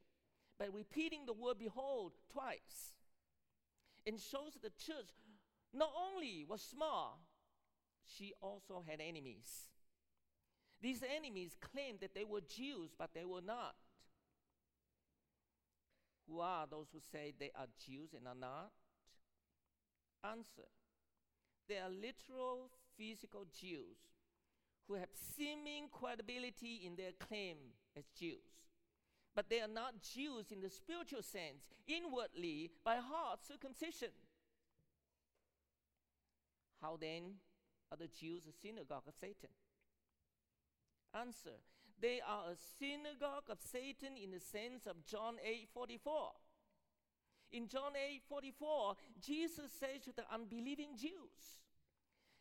by 0.59 0.67
repeating 0.71 1.25
the 1.25 1.33
word 1.33 1.57
behold 1.57 2.13
twice 2.31 2.93
and 4.05 4.19
shows 4.19 4.53
that 4.53 4.61
the 4.61 4.83
church 4.85 5.09
not 5.73 5.89
only 5.97 6.45
was 6.47 6.61
small, 6.61 7.19
she 8.05 8.33
also 8.39 8.83
had 8.87 9.01
enemies. 9.01 9.69
These 10.81 11.03
enemies 11.03 11.55
claimed 11.59 11.99
that 12.01 12.13
they 12.13 12.25
were 12.25 12.41
Jews, 12.41 12.91
but 12.97 13.13
they 13.15 13.25
were 13.25 13.41
not. 13.41 13.75
Who 16.27 16.39
are 16.39 16.65
those 16.69 16.88
who 16.93 16.99
say 16.99 17.33
they 17.38 17.51
are 17.55 17.67
Jews 17.86 18.13
and 18.15 18.27
are 18.27 18.36
not? 18.36 18.71
Answer 20.23 20.69
They 21.67 21.77
are 21.77 21.89
literal 21.89 22.69
physical 22.97 23.45
Jews 23.59 23.97
who 24.88 24.95
have 24.95 25.09
seeming 25.13 25.88
credibility 25.91 26.81
in 26.86 26.95
their 26.95 27.12
claim 27.19 27.57
as 27.97 28.05
Jews. 28.17 28.63
But 29.36 29.49
they 29.49 29.62
are 29.62 29.67
not 29.67 30.01
Jews 30.01 30.51
in 30.51 30.62
the 30.62 30.69
spiritual 30.69 31.23
sense, 31.23 31.73
inwardly, 31.88 32.69
by 32.83 32.97
heart 32.97 33.39
circumcision. 33.47 34.12
How 36.81 36.97
then 36.99 37.36
are 37.91 37.97
the 37.97 38.07
Jews 38.07 38.43
a 38.45 38.51
synagogue 38.51 39.07
of 39.07 39.13
Satan? 39.19 39.49
Answer 41.15 41.57
They 42.01 42.19
are 42.27 42.51
a 42.51 42.56
synagogue 42.79 43.49
of 43.49 43.60
Satan 43.62 44.17
in 44.21 44.32
the 44.32 44.39
sense 44.39 44.88
of 44.88 45.06
John 45.06 45.36
8 45.43 45.69
44. 45.73 46.32
In 47.51 47.67
John 47.67 47.91
8 47.95 48.21
44, 48.27 48.95
Jesus 49.21 49.71
says 49.79 50.03
to 50.06 50.12
the 50.15 50.23
unbelieving 50.34 50.97
Jews, 50.97 51.62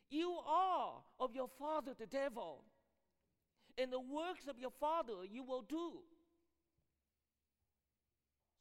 You 0.09 0.37
are 0.47 1.03
of 1.19 1.35
your 1.35 1.49
father 1.59 1.93
the 1.97 2.07
devil, 2.07 2.63
and 3.77 3.91
the 3.91 3.99
works 3.99 4.47
of 4.47 4.57
your 4.59 4.71
father 4.71 5.23
you 5.29 5.43
will 5.43 5.61
do. 5.61 5.99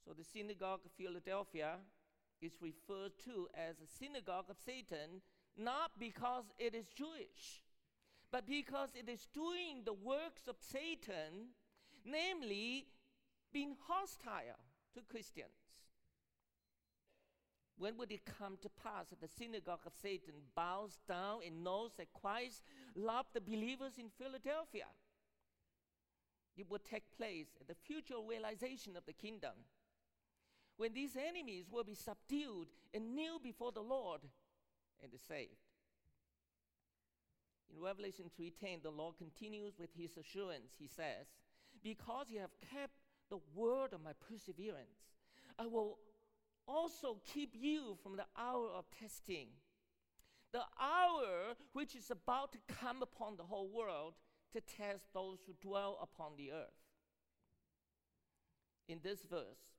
So 0.05 0.13
the 0.13 0.25
synagogue 0.25 0.81
of 0.85 0.93
Philadelphia 0.93 1.77
is 2.41 2.53
referred 2.61 3.13
to 3.25 3.49
as 3.55 3.77
a 3.81 3.87
synagogue 3.87 4.51
of 4.51 4.57
Satan, 4.65 5.23
not 5.57 5.93
because 5.99 6.45
it 6.59 6.75
is 6.75 6.89
Jewish, 6.89 7.63
but 8.33 8.47
because 8.47 8.89
it 8.95 9.11
is 9.11 9.29
doing 9.35 9.83
the 9.85 9.93
works 9.93 10.49
of 10.49 10.57
Satan, 10.59 11.53
namely 12.05 12.87
being 13.53 13.77
hostile 13.87 14.59
to 14.95 15.03
Christians. 15.03 15.53
When 17.77 17.99
would 17.99 18.11
it 18.11 18.25
come 18.25 18.57
to 18.63 18.71
pass 18.71 19.09
that 19.11 19.21
the 19.21 19.29
synagogue 19.29 19.87
of 19.87 19.93
Satan 20.01 20.35
bows 20.57 20.99
down 21.07 21.41
and 21.47 21.63
knows 21.63 21.93
that 21.99 22.13
Christ 22.13 22.63
loved 22.95 23.35
the 23.35 23.41
believers 23.41 23.95
in 23.99 24.09
Philadelphia? 24.19 24.87
It 26.57 26.71
will 26.71 26.79
take 26.79 27.17
place 27.17 27.49
at 27.61 27.69
the 27.69 27.75
future 27.75 28.15
realization 28.27 28.97
of 28.97 29.05
the 29.05 29.13
kingdom 29.13 29.53
when 30.77 30.95
these 30.95 31.17
enemies 31.17 31.67
will 31.71 31.85
be 31.85 31.95
subdued 31.95 32.69
and 32.95 33.15
kneel 33.15 33.39
before 33.39 33.73
the 33.73 33.81
Lord 33.81 34.21
and 35.03 35.13
saved. 35.29 35.72
In 37.73 37.81
Revelation 37.81 38.31
3:10, 38.39 38.83
the 38.83 38.91
Lord 38.91 39.17
continues 39.17 39.79
with 39.79 39.95
his 39.95 40.17
assurance. 40.17 40.75
He 40.79 40.87
says, 40.87 41.27
"Because 41.83 42.31
you 42.31 42.39
have 42.41 42.59
kept 42.61 43.01
the 43.29 43.39
word 43.55 43.93
of 43.95 44.03
my 44.03 44.13
perseverance, 44.13 45.15
I 45.59 45.67
will 45.67 45.99
also 46.67 47.21
keep 47.25 47.55
you 47.55 47.97
from 48.03 48.17
the 48.17 48.27
hour 48.37 48.69
of 48.69 48.91
testing, 48.91 49.49
the 50.51 50.67
hour 50.79 51.57
which 51.73 51.97
is 51.97 52.11
about 52.11 52.53
to 52.53 52.59
come 52.69 53.03
upon 53.03 53.37
the 53.37 53.47
whole 53.47 53.69
world 53.69 54.15
to 54.53 54.61
test 54.61 55.13
those 55.13 55.43
who 55.45 55.55
dwell 55.55 55.99
upon 56.01 56.37
the 56.37 56.53
earth." 56.53 56.85
In 58.87 59.01
this 59.01 59.23
verse, 59.25 59.79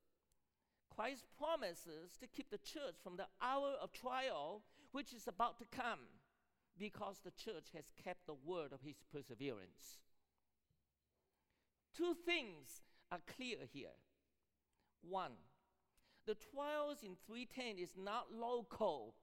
Christ 0.90 1.26
promises 1.38 2.18
to 2.18 2.28
keep 2.28 2.50
the 2.50 2.58
church 2.58 2.98
from 3.00 3.18
the 3.18 3.30
hour 3.40 3.74
of 3.74 3.92
trial 3.92 4.64
which 4.92 5.14
is 5.14 5.28
about 5.28 5.58
to 5.58 5.66
come 5.66 6.23
because 6.78 7.20
the 7.24 7.32
church 7.32 7.68
has 7.74 7.86
kept 8.04 8.26
the 8.26 8.34
word 8.34 8.74
of 8.74 8.82
his 8.82 8.98
perseverance. 9.12 10.00
Two 11.96 12.16
things 12.26 12.82
are 13.12 13.20
clear 13.36 13.58
here. 13.72 13.96
One, 15.08 15.34
the 16.26 16.36
trials 16.36 17.04
in 17.04 17.16
310 17.28 17.84
is 17.84 17.94
not 17.98 18.28
local 18.34 19.16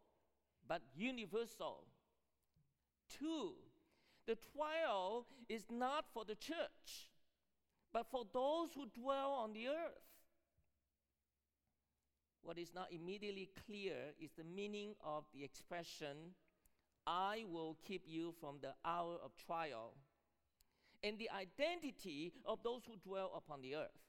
but 0.68 0.82
universal. 0.94 1.84
Two, 3.18 3.54
the 4.26 4.36
trial 4.54 5.26
is 5.48 5.64
not 5.70 6.04
for 6.12 6.24
the 6.24 6.36
church 6.36 7.10
but 7.92 8.06
for 8.10 8.24
those 8.32 8.70
who 8.74 8.86
dwell 9.00 9.32
on 9.32 9.52
the 9.52 9.68
earth. 9.68 10.06
What 12.42 12.58
is 12.58 12.72
not 12.74 12.92
immediately 12.92 13.50
clear 13.66 13.94
is 14.20 14.30
the 14.36 14.44
meaning 14.44 14.94
of 15.04 15.24
the 15.34 15.44
expression, 15.44 16.34
I 17.06 17.44
will 17.48 17.76
keep 17.86 18.02
you 18.06 18.34
from 18.40 18.56
the 18.60 18.74
hour 18.84 19.16
of 19.22 19.36
trial, 19.36 19.94
and 21.02 21.18
the 21.18 21.30
identity 21.30 22.32
of 22.44 22.62
those 22.62 22.82
who 22.86 22.96
dwell 22.96 23.32
upon 23.36 23.62
the 23.62 23.76
earth. 23.76 24.00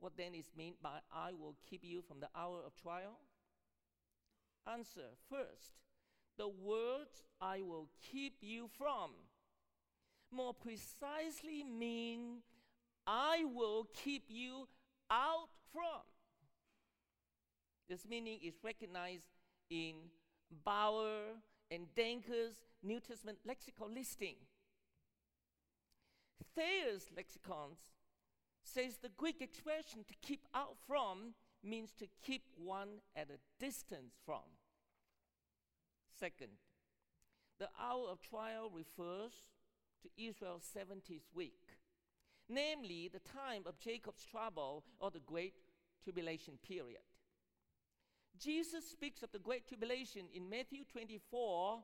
What 0.00 0.16
then 0.16 0.34
is 0.34 0.50
meant 0.56 0.80
by 0.82 1.00
I 1.12 1.32
will 1.32 1.56
keep 1.68 1.82
you 1.84 2.02
from 2.02 2.20
the 2.20 2.28
hour 2.36 2.60
of 2.64 2.76
trial? 2.76 3.18
Answer 4.70 5.16
First, 5.28 5.72
the 6.36 6.48
words 6.48 7.24
I 7.40 7.62
will 7.62 7.88
keep 8.00 8.36
you 8.40 8.68
from 8.78 9.10
more 10.30 10.54
precisely 10.54 11.64
mean 11.64 12.42
I 13.06 13.44
will 13.54 13.88
keep 13.94 14.24
you 14.28 14.68
out 15.10 15.48
from. 15.72 16.02
This 17.88 18.06
meaning 18.06 18.38
is 18.44 18.54
recognized 18.62 19.24
in 19.70 19.94
Bauer 20.64 21.36
and 21.70 21.86
Danker's 21.94 22.60
New 22.82 23.00
Testament 23.00 23.38
lexical 23.46 23.92
listing. 23.92 24.36
Thayer's 26.54 27.06
lexicons 27.16 27.78
says 28.64 28.98
the 28.98 29.10
Greek 29.16 29.40
expression 29.40 30.04
to 30.06 30.14
keep 30.20 30.46
out 30.54 30.76
from 30.86 31.34
means 31.62 31.92
to 31.98 32.06
keep 32.22 32.42
one 32.56 33.00
at 33.16 33.28
a 33.30 33.38
distance 33.64 34.14
from. 34.24 34.42
Second, 36.18 36.52
the 37.58 37.68
hour 37.80 38.08
of 38.08 38.20
trial 38.20 38.70
refers 38.74 39.32
to 40.02 40.08
Israel's 40.22 40.64
70th 40.74 41.34
week 41.34 41.78
namely 42.48 43.10
the 43.12 43.20
time 43.20 43.62
of 43.66 43.78
Jacob's 43.78 44.24
trouble 44.24 44.84
or 44.98 45.10
the 45.10 45.20
great 45.20 45.54
tribulation 46.02 46.54
period. 46.66 47.02
Jesus 48.38 48.88
speaks 48.88 49.22
of 49.22 49.32
the 49.32 49.38
great 49.38 49.66
tribulation 49.66 50.26
in 50.34 50.48
Matthew 50.48 50.84
24, 50.90 51.80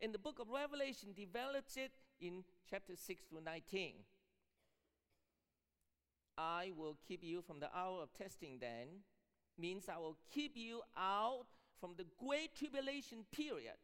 and 0.00 0.12
the 0.12 0.18
book 0.18 0.38
of 0.38 0.48
Revelation 0.48 1.10
develops 1.14 1.76
it 1.76 1.92
in 2.20 2.44
chapter 2.70 2.94
6 2.96 3.22
through 3.28 3.42
19. 3.42 3.94
I 6.38 6.72
will 6.76 6.96
keep 7.06 7.24
you 7.24 7.42
from 7.42 7.60
the 7.60 7.74
hour 7.74 8.02
of 8.02 8.12
testing, 8.12 8.58
then, 8.60 8.88
means 9.58 9.88
I 9.88 9.98
will 9.98 10.18
keep 10.32 10.56
you 10.56 10.82
out 10.96 11.46
from 11.80 11.94
the 11.96 12.06
great 12.18 12.54
tribulation 12.54 13.24
period. 13.32 13.78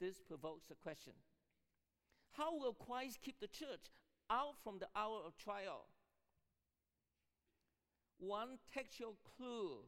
This 0.00 0.20
provokes 0.20 0.70
a 0.70 0.74
question 0.76 1.14
How 2.32 2.56
will 2.56 2.72
Christ 2.72 3.18
keep 3.22 3.40
the 3.40 3.48
church 3.48 3.90
out 4.30 4.56
from 4.62 4.78
the 4.78 4.88
hour 4.94 5.20
of 5.26 5.36
trial. 5.36 5.86
One 8.18 8.58
textual 8.72 9.16
clue 9.36 9.78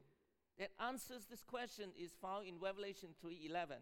that 0.60 0.72
answers 0.78 1.24
this 1.24 1.42
question 1.42 1.90
is 1.98 2.12
found 2.20 2.46
in 2.46 2.60
Revelation 2.60 3.14
3:11. 3.14 3.80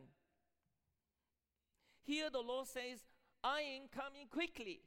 Here 2.04 2.30
the 2.30 2.40
Lord 2.40 2.68
says, 2.68 3.04
"I 3.42 3.62
am 3.62 3.88
coming 3.88 4.28
quickly." 4.28 4.84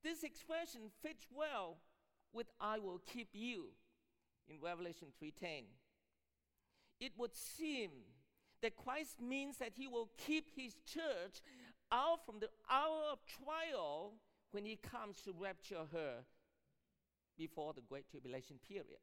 This 0.00 0.24
expression 0.24 0.88
fits 0.88 1.30
well 1.30 1.82
with 2.32 2.50
"I 2.58 2.78
will 2.78 2.98
keep 3.00 3.34
you" 3.34 3.76
in 4.46 4.58
Revelation 4.58 5.12
3:10. 5.12 5.78
It 6.98 7.14
would 7.18 7.34
seem 7.34 8.14
that 8.62 8.74
Christ 8.74 9.20
means 9.20 9.58
that 9.58 9.74
he 9.74 9.86
will 9.86 10.08
keep 10.16 10.48
his 10.48 10.74
church 10.86 11.42
out 11.90 12.24
from 12.24 12.40
the 12.40 12.50
hour 12.70 13.04
of 13.10 13.24
trial 13.26 14.18
when 14.52 14.64
he 14.64 14.76
comes 14.76 15.20
to 15.22 15.32
rapture 15.32 15.84
her 15.84 16.26
before 17.36 17.74
the 17.74 17.82
Great 17.82 18.08
Tribulation 18.08 18.58
period. 18.58 19.02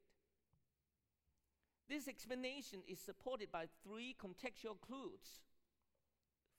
This 1.87 2.07
explanation 2.07 2.79
is 2.87 2.99
supported 2.99 3.51
by 3.51 3.65
three 3.83 4.15
contextual 4.19 4.79
clues. 4.81 5.43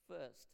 First, 0.07 0.47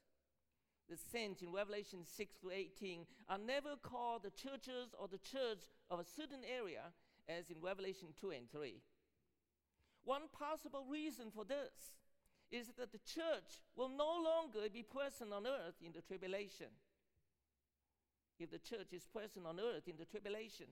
the 0.90 0.98
saints 0.98 1.42
in 1.42 1.52
Revelation 1.52 2.00
6 2.04 2.36
to 2.42 2.52
18 2.52 3.06
are 3.30 3.38
never 3.38 3.76
called 3.82 4.24
the 4.24 4.32
churches 4.32 4.94
or 5.00 5.08
the 5.08 5.20
church 5.20 5.70
of 5.90 6.00
a 6.00 6.06
certain 6.06 6.42
area, 6.44 6.92
as 7.30 7.50
in 7.50 7.62
Revelation 7.62 8.10
2 8.20 8.32
and 8.32 8.52
3. 8.52 8.82
One 10.04 10.24
possible 10.38 10.86
reason 10.90 11.32
for 11.34 11.46
this 11.46 11.94
is 12.52 12.68
that 12.78 12.92
the 12.92 13.00
church 13.00 13.62
will 13.76 13.90
no 13.90 14.22
longer 14.22 14.70
be 14.72 14.84
present 14.84 15.32
on 15.32 15.48
earth 15.48 15.76
in 15.82 15.94
the 15.94 16.02
tribulation. 16.02 16.68
If 18.40 18.52
the 18.52 18.60
church 18.60 18.92
is 18.92 19.06
present 19.06 19.46
on 19.46 19.60
earth 19.60 19.88
in 19.88 19.96
the 19.98 20.06
tribulation, 20.06 20.68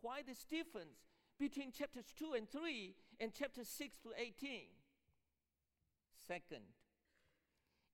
why 0.00 0.22
this 0.22 0.44
difference 0.44 1.17
between 1.38 1.72
chapters 1.72 2.12
2 2.18 2.34
and 2.36 2.50
3 2.50 2.94
and 3.20 3.34
chapters 3.34 3.68
6 3.68 3.96
to 4.02 4.10
18? 4.16 4.62
Second, 6.26 6.64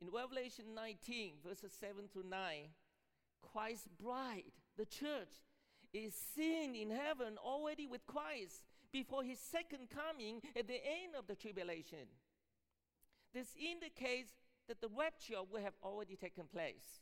in 0.00 0.08
Revelation 0.12 0.74
19, 0.74 1.34
verses 1.46 1.72
7 1.78 2.08
to 2.12 2.26
9, 2.28 2.38
Christ's 3.52 3.88
bride, 3.88 4.52
the 4.76 4.86
church, 4.86 5.44
is 5.92 6.14
seen 6.14 6.74
in 6.74 6.90
heaven 6.90 7.38
already 7.38 7.86
with 7.86 8.06
Christ 8.06 8.64
before 8.92 9.22
his 9.22 9.38
second 9.38 9.88
coming 9.90 10.40
at 10.56 10.66
the 10.66 10.74
end 10.74 11.14
of 11.16 11.26
the 11.26 11.36
tribulation. 11.36 12.08
This 13.32 13.54
indicates 13.58 14.32
that 14.68 14.80
the 14.80 14.88
rapture 14.96 15.42
will 15.50 15.60
have 15.60 15.74
already 15.82 16.16
taken 16.16 16.44
place. 16.52 17.00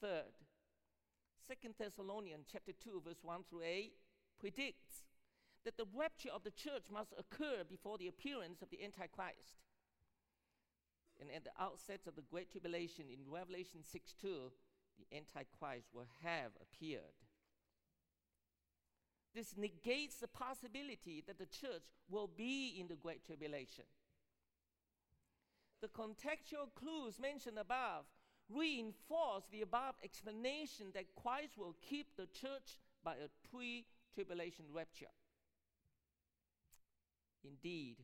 Third, 0.00 0.32
2 1.48 1.70
Thessalonians 1.78 2.46
chapter 2.50 2.72
2 2.72 3.02
verse 3.04 3.20
1 3.22 3.40
through 3.48 3.62
8 3.64 3.92
predicts 4.38 5.04
that 5.64 5.76
the 5.76 5.86
rapture 5.94 6.30
of 6.30 6.44
the 6.44 6.50
church 6.50 6.86
must 6.92 7.12
occur 7.18 7.64
before 7.68 7.98
the 7.98 8.08
appearance 8.08 8.62
of 8.62 8.70
the 8.70 8.82
antichrist. 8.82 9.60
And 11.20 11.30
at 11.34 11.44
the 11.44 11.50
outset 11.60 12.00
of 12.06 12.14
the 12.14 12.22
great 12.22 12.50
tribulation 12.50 13.06
in 13.12 13.30
Revelation 13.30 13.80
6 13.82 14.14
2, 14.20 14.52
the 14.98 15.16
antichrist 15.16 15.88
will 15.92 16.08
have 16.22 16.52
appeared. 16.62 17.18
this 19.34 19.56
negates 19.56 20.16
the 20.16 20.28
possibility 20.28 21.22
that 21.26 21.38
the 21.38 21.46
church 21.46 21.82
will 22.08 22.30
be 22.36 22.76
in 22.80 22.88
the 22.88 22.96
Great 22.96 23.24
Tribulation. 23.24 23.84
The 25.80 25.88
contextual 25.88 26.74
clues 26.74 27.20
mentioned 27.20 27.58
above 27.58 28.06
reinforce 28.48 29.44
the 29.52 29.62
above 29.62 29.94
explanation 30.02 30.86
that 30.94 31.14
Christ 31.14 31.56
will 31.56 31.76
keep 31.88 32.16
the 32.16 32.26
church 32.26 32.80
by 33.04 33.14
a 33.14 33.28
pre 33.50 33.84
tribulation 34.14 34.64
rapture. 34.72 35.12
Indeed, 37.44 37.96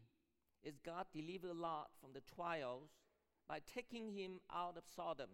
as 0.67 0.79
God 0.85 1.07
delivered 1.13 1.57
Lot 1.57 1.89
from 2.01 2.13
the 2.13 2.23
trials 2.35 2.91
by 3.49 3.61
taking 3.75 4.13
him 4.13 4.41
out 4.53 4.77
of 4.77 4.85
Sodom, 4.95 5.31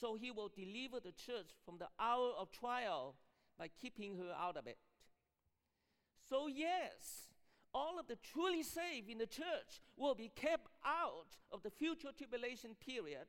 so 0.00 0.14
he 0.14 0.30
will 0.30 0.50
deliver 0.54 1.00
the 1.00 1.12
church 1.12 1.50
from 1.64 1.78
the 1.78 1.88
hour 1.98 2.32
of 2.38 2.52
trial 2.52 3.16
by 3.58 3.68
keeping 3.68 4.16
her 4.16 4.32
out 4.38 4.56
of 4.56 4.66
it. 4.66 4.78
So, 6.28 6.46
yes, 6.46 7.28
all 7.74 7.98
of 7.98 8.06
the 8.06 8.16
truly 8.16 8.62
saved 8.62 9.10
in 9.10 9.18
the 9.18 9.26
church 9.26 9.80
will 9.96 10.14
be 10.14 10.30
kept 10.34 10.68
out 10.84 11.36
of 11.50 11.62
the 11.62 11.70
future 11.70 12.10
tribulation 12.16 12.76
period 12.84 13.26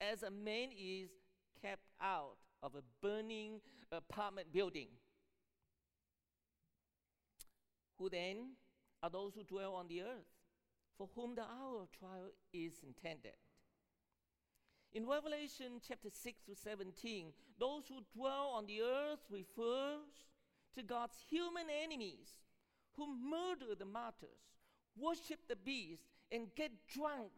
as 0.00 0.22
a 0.22 0.30
man 0.30 0.68
is 0.76 1.10
kept 1.62 1.88
out 2.00 2.36
of 2.62 2.74
a 2.74 2.82
burning 3.02 3.60
apartment 3.92 4.52
building. 4.52 4.88
Who 8.00 8.08
then 8.08 8.52
are 9.02 9.10
those 9.10 9.34
who 9.34 9.44
dwell 9.44 9.74
on 9.74 9.86
the 9.86 10.00
earth, 10.00 10.32
for 10.96 11.10
whom 11.14 11.34
the 11.34 11.42
hour 11.42 11.82
of 11.82 11.92
trial 11.92 12.30
is 12.50 12.80
intended? 12.82 13.36
In 14.94 15.06
Revelation 15.06 15.82
chapter 15.86 16.08
6 16.10 16.40
to 16.44 16.54
17, 16.54 17.26
those 17.58 17.82
who 17.88 18.00
dwell 18.16 18.52
on 18.54 18.64
the 18.64 18.80
earth 18.80 19.20
refers 19.30 20.24
to 20.74 20.82
God's 20.82 21.18
human 21.28 21.66
enemies 21.84 22.40
who 22.96 23.06
murder 23.06 23.74
the 23.78 23.84
martyrs, 23.84 24.56
worship 24.96 25.40
the 25.46 25.56
beast, 25.56 26.04
and 26.32 26.48
get 26.56 26.88
drunk 26.88 27.32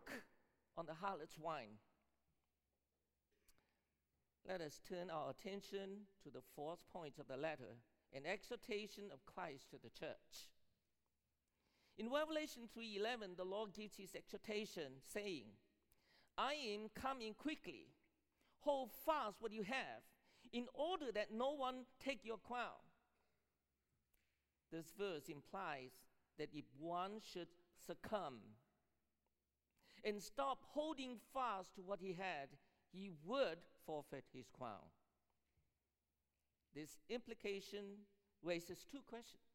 on 0.77 0.87
the 0.87 0.95
harlot's 0.95 1.41
wine. 1.41 1.75
Let 4.49 4.61
us 4.61 4.81
turn 4.89 5.11
our 5.11 5.31
attention 5.31 6.07
to 6.23 6.31
the 6.31 6.43
fourth 6.55 6.87
point 6.93 7.19
of 7.19 7.27
the 7.27 7.37
letter 7.37 7.75
an 8.15 8.27
exhortation 8.27 9.05
of 9.13 9.25
Christ 9.27 9.71
to 9.71 9.77
the 9.83 9.91
church. 9.91 10.52
In 11.99 12.11
Revelation 12.11 12.69
3:11 12.69 13.37
the 13.37 13.45
Lord 13.45 13.73
gives 13.75 13.97
his 13.97 14.15
exhortation 14.15 15.01
saying, 15.13 15.47
I 16.39 16.55
am 16.55 16.89
coming 16.95 17.35
quickly. 17.35 17.89
Hold 18.61 18.91
fast 19.05 19.41
what 19.41 19.53
you 19.53 19.63
have 19.63 20.03
in 20.53 20.67
order 20.75 21.13
that 21.13 21.33
no 21.33 21.53
one 21.53 21.85
take 21.99 22.25
your 22.25 22.39
crown. 22.39 22.81
This 24.71 24.93
verse 24.97 25.29
implies 25.29 25.91
that 26.39 26.49
if 26.55 26.65
one 26.79 27.21
should 27.21 27.49
succumb 27.87 28.39
and 30.05 30.21
stop 30.23 30.63
holding 30.63 31.19
fast 31.33 31.75
to 31.75 31.83
what 31.83 32.01
he 32.01 32.13
had, 32.15 32.49
he 32.93 33.11
would 33.25 33.59
forfeit 33.87 34.25
his 34.33 34.49
crown. 34.49 34.91
This 36.75 36.99
implication 37.09 38.07
raises 38.43 38.85
two 38.91 39.03
questions. 39.07 39.52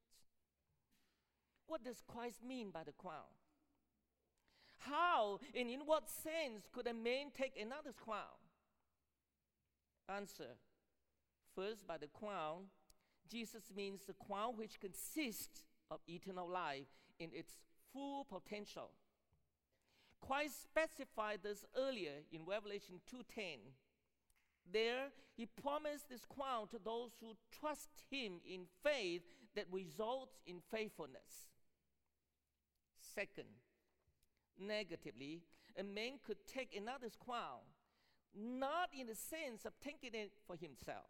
What 1.68 1.84
does 1.84 2.02
Christ 2.08 2.44
mean 2.44 2.72
by 2.72 2.84
the 2.84 2.94
crown? 2.94 3.32
How 4.80 5.40
and 5.56 5.70
in 5.70 5.82
what 5.82 6.10
sense 6.10 6.68
could 6.72 6.88
a 6.88 6.94
man 6.94 7.32
take 7.36 7.60
another's 7.60 8.00
crown? 8.00 8.40
Answer 10.10 10.56
First, 11.56 11.88
by 11.88 11.98
the 11.98 12.08
crown, 12.08 12.66
Jesus 13.30 13.64
means 13.76 14.02
the 14.06 14.14
crown 14.14 14.56
which 14.56 14.80
consists 14.80 15.66
of 15.90 16.00
eternal 16.08 16.48
life 16.48 16.88
in 17.20 17.30
its 17.34 17.56
full 17.92 18.26
potential. 18.26 18.92
Christ 20.22 20.64
specified 20.64 21.40
this 21.44 21.66
earlier 21.76 22.24
in 22.32 22.46
Revelation 22.46 23.02
2:10. 23.08 23.74
There, 24.72 25.12
he 25.36 25.46
promised 25.46 26.10
this 26.10 26.26
crown 26.26 26.68
to 26.70 26.80
those 26.80 27.12
who 27.20 27.36
trust 27.52 27.90
him 28.10 28.42
in 28.46 28.68
faith 28.84 29.24
that 29.56 29.72
results 29.72 30.40
in 30.46 30.62
faithfulness. 30.62 31.48
Second, 33.18 33.50
negatively, 34.60 35.42
a 35.76 35.82
man 35.82 36.20
could 36.24 36.38
take 36.46 36.78
another's 36.78 37.16
crown, 37.16 37.66
not 38.36 38.90
in 38.94 39.08
the 39.08 39.16
sense 39.16 39.66
of 39.66 39.74
taking 39.84 40.14
it 40.14 40.34
for 40.46 40.56
himself. 40.56 41.10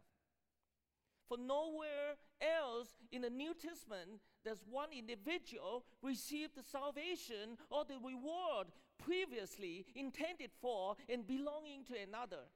For 1.27 1.37
nowhere 1.37 2.15
else 2.39 2.95
in 3.11 3.23
the 3.23 3.29
New 3.29 3.53
Testament 3.53 4.21
does 4.45 4.63
one 4.71 4.93
individual 4.97 5.83
receive 6.01 6.51
the 6.55 6.63
salvation 6.63 7.57
or 7.69 7.83
the 7.83 7.97
reward 8.01 8.67
previously 8.97 9.85
intended 9.93 10.51
for 10.61 10.95
and 11.09 11.27
belonging 11.27 11.83
to 11.89 11.95
another. 12.01 12.47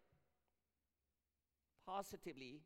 Positively, 1.86 2.62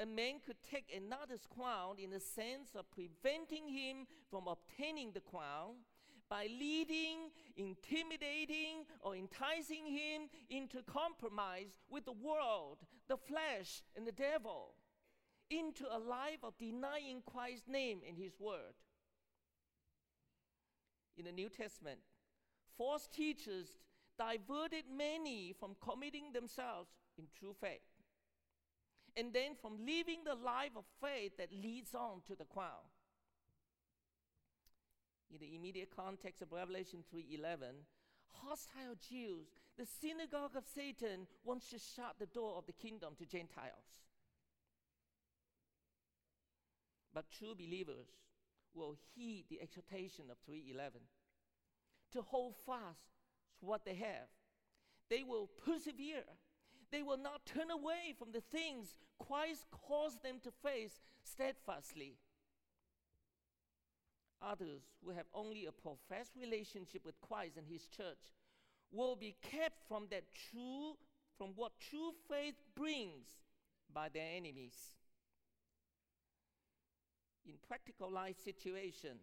a 0.00 0.06
man 0.06 0.34
could 0.44 0.62
take 0.62 0.94
another's 0.96 1.46
crown 1.46 1.96
in 1.98 2.10
the 2.10 2.20
sense 2.20 2.76
of 2.76 2.88
preventing 2.92 3.66
him 3.66 4.06
from 4.30 4.46
obtaining 4.46 5.10
the 5.10 5.20
crown 5.20 5.74
by 6.28 6.46
leading, 6.58 7.30
intimidating, 7.56 8.84
or 9.00 9.16
enticing 9.16 9.86
him 9.86 10.28
into 10.50 10.82
compromise 10.82 11.78
with 11.90 12.04
the 12.04 12.12
world, 12.12 12.78
the 13.08 13.16
flesh, 13.16 13.82
and 13.96 14.06
the 14.06 14.12
devil, 14.12 14.74
into 15.50 15.84
a 15.90 15.98
life 15.98 16.42
of 16.42 16.58
denying 16.58 17.22
Christ's 17.24 17.68
name 17.68 18.00
and 18.06 18.16
his 18.16 18.32
word. 18.38 18.74
In 21.16 21.24
the 21.24 21.32
New 21.32 21.48
Testament, 21.48 22.00
false 22.76 23.08
teachers 23.08 23.78
diverted 24.18 24.84
many 24.94 25.54
from 25.58 25.76
committing 25.80 26.32
themselves 26.32 26.90
in 27.16 27.24
true 27.38 27.54
faith 27.60 27.80
and 29.16 29.32
then 29.32 29.54
from 29.60 29.84
living 29.84 30.20
the 30.24 30.34
life 30.34 30.76
of 30.76 30.84
faith 31.00 31.36
that 31.38 31.52
leads 31.52 31.94
on 31.94 32.20
to 32.26 32.34
the 32.36 32.44
crown 32.44 32.86
in 35.30 35.38
the 35.38 35.54
immediate 35.54 35.90
context 35.94 36.42
of 36.42 36.52
Revelation 36.52 37.04
3:11, 37.12 37.86
hostile 38.28 38.94
Jews, 39.08 39.50
the 39.76 39.86
synagogue 39.86 40.56
of 40.56 40.66
Satan 40.66 41.26
wants 41.44 41.70
to 41.70 41.78
shut 41.78 42.18
the 42.18 42.26
door 42.26 42.56
of 42.56 42.66
the 42.66 42.72
kingdom 42.72 43.14
to 43.16 43.26
Gentiles. 43.26 44.02
But 47.12 47.30
true 47.30 47.54
believers 47.54 48.06
will 48.74 48.96
heed 49.14 49.46
the 49.48 49.60
exhortation 49.60 50.30
of 50.30 50.38
3:11 50.46 51.08
to 52.12 52.22
hold 52.22 52.56
fast 52.56 53.18
to 53.58 53.66
what 53.66 53.84
they 53.84 53.94
have. 53.94 54.28
They 55.08 55.24
will 55.24 55.46
persevere. 55.46 56.24
They 56.90 57.02
will 57.02 57.18
not 57.18 57.44
turn 57.44 57.70
away 57.70 58.14
from 58.18 58.32
the 58.32 58.40
things 58.40 58.96
Christ 59.18 59.70
calls 59.70 60.18
them 60.20 60.40
to 60.40 60.50
face 60.50 61.00
steadfastly 61.22 62.18
others 64.42 64.82
who 65.04 65.10
have 65.10 65.26
only 65.34 65.66
a 65.66 65.72
professed 65.72 66.32
relationship 66.40 67.04
with 67.04 67.20
Christ 67.20 67.56
and 67.56 67.66
his 67.66 67.86
church 67.88 68.32
will 68.92 69.16
be 69.16 69.36
kept 69.42 69.86
from 69.88 70.06
that 70.10 70.24
true 70.50 70.96
from 71.36 71.50
what 71.54 71.72
true 71.78 72.12
faith 72.28 72.56
brings 72.74 73.26
by 73.94 74.08
their 74.08 74.26
enemies. 74.36 74.74
In 77.46 77.54
practical 77.66 78.10
life 78.10 78.36
situation 78.42 79.18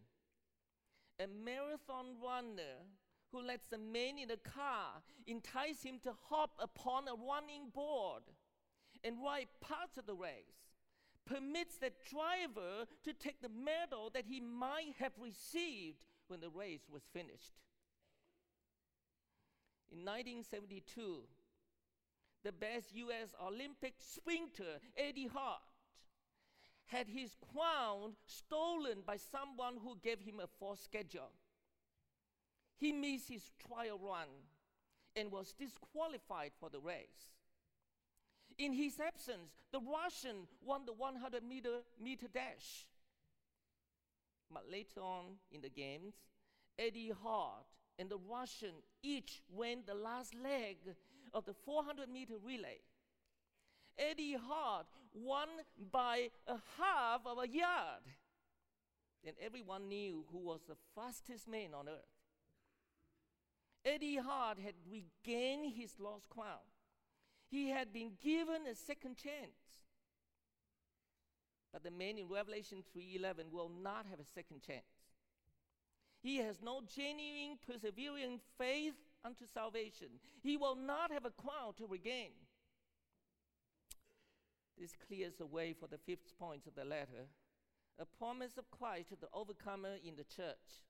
a 1.19 1.27
marathon 1.27 2.07
runner 2.21 2.83
who 3.31 3.41
lets 3.41 3.71
a 3.71 3.77
man 3.77 4.17
in 4.17 4.31
a 4.31 4.37
car 4.37 5.01
entice 5.27 5.81
him 5.83 5.99
to 6.03 6.13
hop 6.29 6.51
upon 6.59 7.07
a 7.07 7.13
running 7.13 7.69
board 7.73 8.23
and 9.03 9.15
ride 9.23 9.47
parts 9.61 9.97
of 9.97 10.05
the 10.05 10.15
race 10.15 10.74
permits 11.25 11.77
the 11.77 11.91
driver 12.09 12.85
to 13.03 13.13
take 13.13 13.41
the 13.41 13.49
medal 13.49 14.09
that 14.13 14.25
he 14.25 14.39
might 14.39 14.93
have 14.99 15.13
received 15.19 15.97
when 16.27 16.39
the 16.39 16.49
race 16.49 16.87
was 16.91 17.03
finished. 17.13 17.53
In 19.91 19.99
1972, 19.99 21.21
the 22.43 22.51
best 22.51 22.93
U.S. 22.93 23.33
Olympic 23.43 23.95
sprinter, 23.99 24.79
Eddie 24.97 25.29
Hart, 25.33 25.61
had 26.85 27.07
his 27.07 27.35
crown 27.51 28.13
stolen 28.27 28.99
by 29.05 29.17
someone 29.17 29.77
who 29.83 29.97
gave 30.03 30.19
him 30.19 30.39
a 30.39 30.47
false 30.59 30.81
schedule. 30.81 31.31
He 32.77 32.91
missed 32.91 33.29
his 33.29 33.51
trial 33.67 33.99
run 33.99 34.27
and 35.15 35.31
was 35.31 35.53
disqualified 35.53 36.51
for 36.59 36.69
the 36.69 36.79
race. 36.79 37.34
In 38.57 38.73
his 38.73 38.99
absence, 38.99 39.51
the 39.71 39.79
Russian 39.79 40.47
won 40.63 40.85
the 40.85 40.93
100 40.93 41.43
meter, 41.43 41.79
meter 42.01 42.27
dash. 42.33 42.85
But 44.51 44.71
later 44.71 45.01
on 45.01 45.37
in 45.51 45.61
the 45.61 45.69
games, 45.69 46.13
Eddie 46.79 47.11
Hart 47.23 47.65
and 47.99 48.09
the 48.09 48.17
Russian 48.17 48.75
each 49.03 49.41
ran 49.53 49.79
the 49.85 49.93
last 49.93 50.33
leg 50.35 50.77
of 51.33 51.45
the 51.45 51.53
400 51.53 52.09
meter 52.09 52.35
relay. 52.43 52.79
Eddie 53.97 54.37
Hart 54.41 54.87
won 55.13 55.47
by 55.91 56.29
a 56.47 56.57
half 56.77 57.21
of 57.25 57.37
a 57.37 57.47
yard. 57.47 58.03
And 59.25 59.35
everyone 59.43 59.87
knew 59.87 60.25
who 60.31 60.37
was 60.37 60.61
the 60.67 60.75
fastest 60.95 61.47
man 61.47 61.73
on 61.73 61.89
earth. 61.89 62.15
Eddie 63.83 64.17
Hart 64.17 64.59
had 64.59 64.75
regained 64.89 65.73
his 65.73 65.99
lost 65.99 66.29
crown. 66.29 66.59
He 67.49 67.69
had 67.69 67.93
been 67.93 68.11
given 68.21 68.67
a 68.67 68.75
second 68.75 69.17
chance. 69.17 69.85
But 71.71 71.83
the 71.83 71.91
man 71.91 72.17
in 72.17 72.27
Revelation 72.27 72.83
3:11 72.95 73.51
will 73.51 73.69
not 73.69 74.05
have 74.07 74.19
a 74.19 74.25
second 74.25 74.61
chance. 74.61 74.85
He 76.21 76.37
has 76.37 76.61
no 76.61 76.81
genuine 76.81 77.59
persevering 77.67 78.39
faith 78.57 78.95
unto 79.23 79.45
salvation. 79.45 80.19
He 80.41 80.57
will 80.57 80.75
not 80.75 81.11
have 81.11 81.25
a 81.25 81.31
crown 81.31 81.73
to 81.75 81.85
regain. 81.85 82.31
This 84.77 84.95
clears 84.95 85.35
the 85.35 85.45
way 85.45 85.73
for 85.73 85.87
the 85.87 85.97
fifth 85.97 86.37
point 86.37 86.65
of 86.67 86.75
the 86.75 86.85
letter 86.85 87.27
a 87.97 88.05
promise 88.05 88.57
of 88.57 88.69
Christ 88.71 89.09
to 89.09 89.15
the 89.15 89.29
overcomer 89.33 89.95
in 90.03 90.15
the 90.15 90.23
church. 90.23 90.83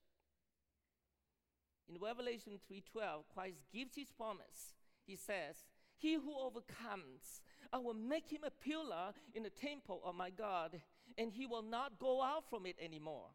In 1.88 2.00
Revelation 2.00 2.58
3:12, 2.58 3.28
Christ 3.28 3.64
gives 3.70 3.94
his 3.94 4.10
promise. 4.10 4.74
He 5.06 5.14
says, 5.14 5.64
"He 5.96 6.14
who 6.14 6.38
overcomes, 6.38 7.40
I 7.72 7.78
will 7.78 7.94
make 7.94 8.30
him 8.30 8.44
a 8.44 8.50
pillar 8.50 9.14
in 9.34 9.42
the 9.42 9.50
temple 9.50 10.02
of 10.04 10.14
my 10.14 10.30
God, 10.30 10.80
and 11.16 11.32
he 11.32 11.46
will 11.46 11.62
not 11.62 11.98
go 11.98 12.22
out 12.22 12.48
from 12.48 12.66
it 12.66 12.76
anymore. 12.78 13.30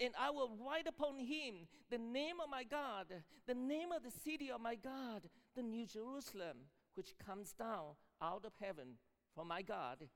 And 0.00 0.14
I 0.18 0.30
will 0.30 0.56
write 0.56 0.86
upon 0.86 1.18
him 1.18 1.68
the 1.90 1.98
name 1.98 2.40
of 2.40 2.48
my 2.48 2.64
God, 2.64 3.22
the 3.46 3.54
name 3.54 3.92
of 3.92 4.02
the 4.02 4.10
city 4.10 4.50
of 4.50 4.60
my 4.60 4.74
God, 4.74 5.28
the 5.54 5.62
New 5.62 5.86
Jerusalem, 5.86 6.70
which 6.94 7.18
comes 7.18 7.52
down 7.52 7.96
out 8.20 8.44
of 8.44 8.52
heaven 8.60 8.98
from 9.34 9.48
my 9.48 9.62
God, 9.62 10.08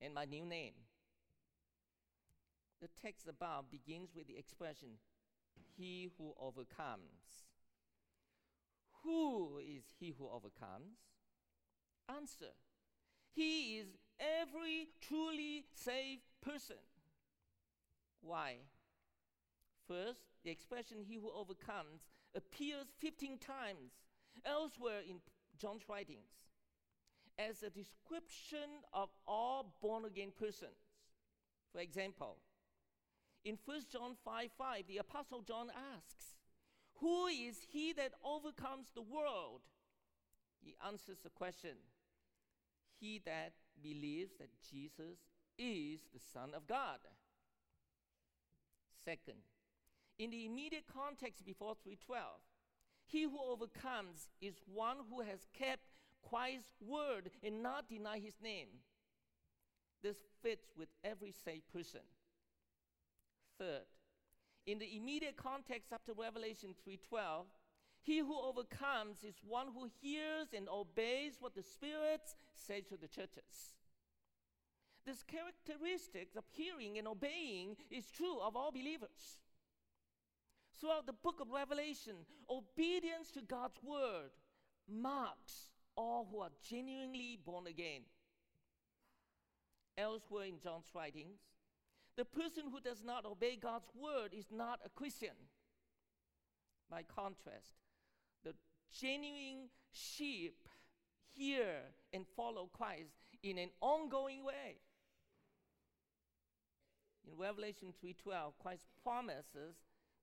and 0.00 0.14
my 0.14 0.24
new 0.24 0.44
name." 0.44 0.74
The 2.80 2.88
text 2.88 3.28
above 3.28 3.70
begins 3.70 4.14
with 4.14 4.26
the 4.26 4.36
expression, 4.36 4.98
He 5.76 6.10
who 6.16 6.34
overcomes. 6.38 7.43
Who 9.04 9.58
is 9.58 9.84
he 10.00 10.14
who 10.18 10.28
overcomes? 10.28 10.98
Answer 12.08 12.52
He 13.32 13.78
is 13.78 13.88
every 14.18 14.88
truly 15.00 15.66
saved 15.74 16.22
person. 16.42 16.76
Why? 18.22 18.56
First, 19.86 20.20
the 20.44 20.50
expression 20.50 20.98
he 21.06 21.16
who 21.16 21.30
overcomes 21.30 22.08
appears 22.34 22.86
15 22.98 23.38
times 23.38 23.92
elsewhere 24.46 25.00
in 25.08 25.16
John's 25.58 25.88
writings 25.88 26.44
as 27.38 27.62
a 27.62 27.70
description 27.70 28.82
of 28.92 29.10
all 29.26 29.74
born 29.82 30.04
again 30.04 30.32
persons. 30.36 30.78
For 31.72 31.80
example, 31.80 32.38
in 33.44 33.58
1 33.64 33.80
John 33.92 34.14
5 34.24 34.50
5, 34.56 34.86
the 34.88 34.98
Apostle 34.98 35.42
John 35.42 35.68
asks, 35.70 36.33
Who 37.04 37.26
is 37.26 37.58
he 37.70 37.92
that 37.92 38.12
overcomes 38.24 38.86
the 38.94 39.02
world? 39.02 39.60
He 40.62 40.74
answers 40.86 41.18
the 41.22 41.28
question 41.28 41.76
He 42.98 43.20
that 43.26 43.52
believes 43.82 44.32
that 44.38 44.48
Jesus 44.72 45.18
is 45.58 46.00
the 46.14 46.20
Son 46.32 46.52
of 46.56 46.66
God. 46.66 47.00
Second, 49.04 49.44
in 50.18 50.30
the 50.30 50.46
immediate 50.46 50.86
context 50.90 51.44
before 51.44 51.74
312, 51.82 52.40
he 53.04 53.24
who 53.24 53.38
overcomes 53.52 54.30
is 54.40 54.54
one 54.64 54.96
who 55.10 55.20
has 55.20 55.40
kept 55.52 55.82
Christ's 56.26 56.80
word 56.80 57.28
and 57.42 57.62
not 57.62 57.86
deny 57.86 58.18
his 58.18 58.40
name. 58.42 58.68
This 60.02 60.16
fits 60.42 60.72
with 60.74 60.88
every 61.04 61.34
saved 61.44 61.70
person. 61.70 62.00
Third, 63.58 63.84
in 64.66 64.78
the 64.78 64.96
immediate 64.96 65.36
context 65.36 65.92
after 65.92 66.12
Revelation 66.12 66.74
3:12, 66.74 67.46
he 68.02 68.18
who 68.18 68.38
overcomes 68.38 69.24
is 69.24 69.42
one 69.42 69.68
who 69.68 69.86
hears 70.00 70.52
and 70.52 70.68
obeys 70.68 71.40
what 71.40 71.54
the 71.54 71.62
Spirit 71.62 72.34
says 72.54 72.84
to 72.88 72.96
the 72.96 73.08
churches. 73.08 73.74
This 75.06 75.22
characteristic 75.22 76.28
of 76.36 76.44
hearing 76.50 76.98
and 76.98 77.06
obeying 77.06 77.76
is 77.90 78.10
true 78.10 78.40
of 78.40 78.56
all 78.56 78.72
believers. 78.72 79.38
Throughout 80.78 81.06
the 81.06 81.12
book 81.12 81.40
of 81.40 81.50
Revelation, 81.50 82.26
obedience 82.48 83.30
to 83.32 83.42
God's 83.42 83.82
word 83.82 84.30
marks 84.88 85.70
all 85.96 86.26
who 86.30 86.40
are 86.40 86.50
genuinely 86.68 87.38
born 87.44 87.66
again. 87.66 88.02
Elsewhere 89.96 90.44
in 90.44 90.58
John's 90.58 90.90
writings, 90.94 91.38
the 92.16 92.24
person 92.24 92.64
who 92.70 92.80
does 92.80 93.02
not 93.04 93.24
obey 93.24 93.56
God's 93.56 93.90
word 93.94 94.32
is 94.32 94.46
not 94.50 94.80
a 94.84 94.88
Christian. 94.88 95.36
By 96.90 97.02
contrast, 97.02 97.74
the 98.44 98.54
genuine 98.92 99.68
sheep 99.90 100.68
hear 101.32 101.76
and 102.12 102.24
follow 102.36 102.68
Christ 102.72 103.14
in 103.42 103.58
an 103.58 103.70
ongoing 103.80 104.44
way. 104.44 104.76
In 107.26 107.36
Revelation 107.36 107.92
3:12, 107.92 108.58
Christ 108.58 108.86
promises 109.02 109.76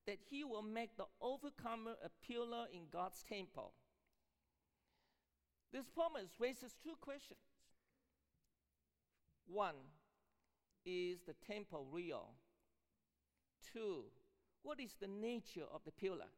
that 0.06 0.20
he 0.30 0.44
will 0.44 0.62
make 0.62 0.96
the 0.98 1.08
overcomer 1.20 1.96
a 2.04 2.10
pillar 2.26 2.68
in 2.72 2.88
God's 2.90 3.24
temple. 3.24 3.74
This 5.72 5.88
promise 5.88 6.40
raises 6.40 6.76
two 6.76 6.96
questions. 7.00 7.40
One, 9.46 9.76
is 10.86 11.20
the 11.26 11.36
temple 11.46 11.88
real? 11.92 12.30
Two, 13.74 14.06
what 14.64 14.80
is 14.80 14.96
the 15.00 15.08
nature 15.08 15.66
of 15.74 15.82
the 15.86 15.92
pillar? 15.92 16.30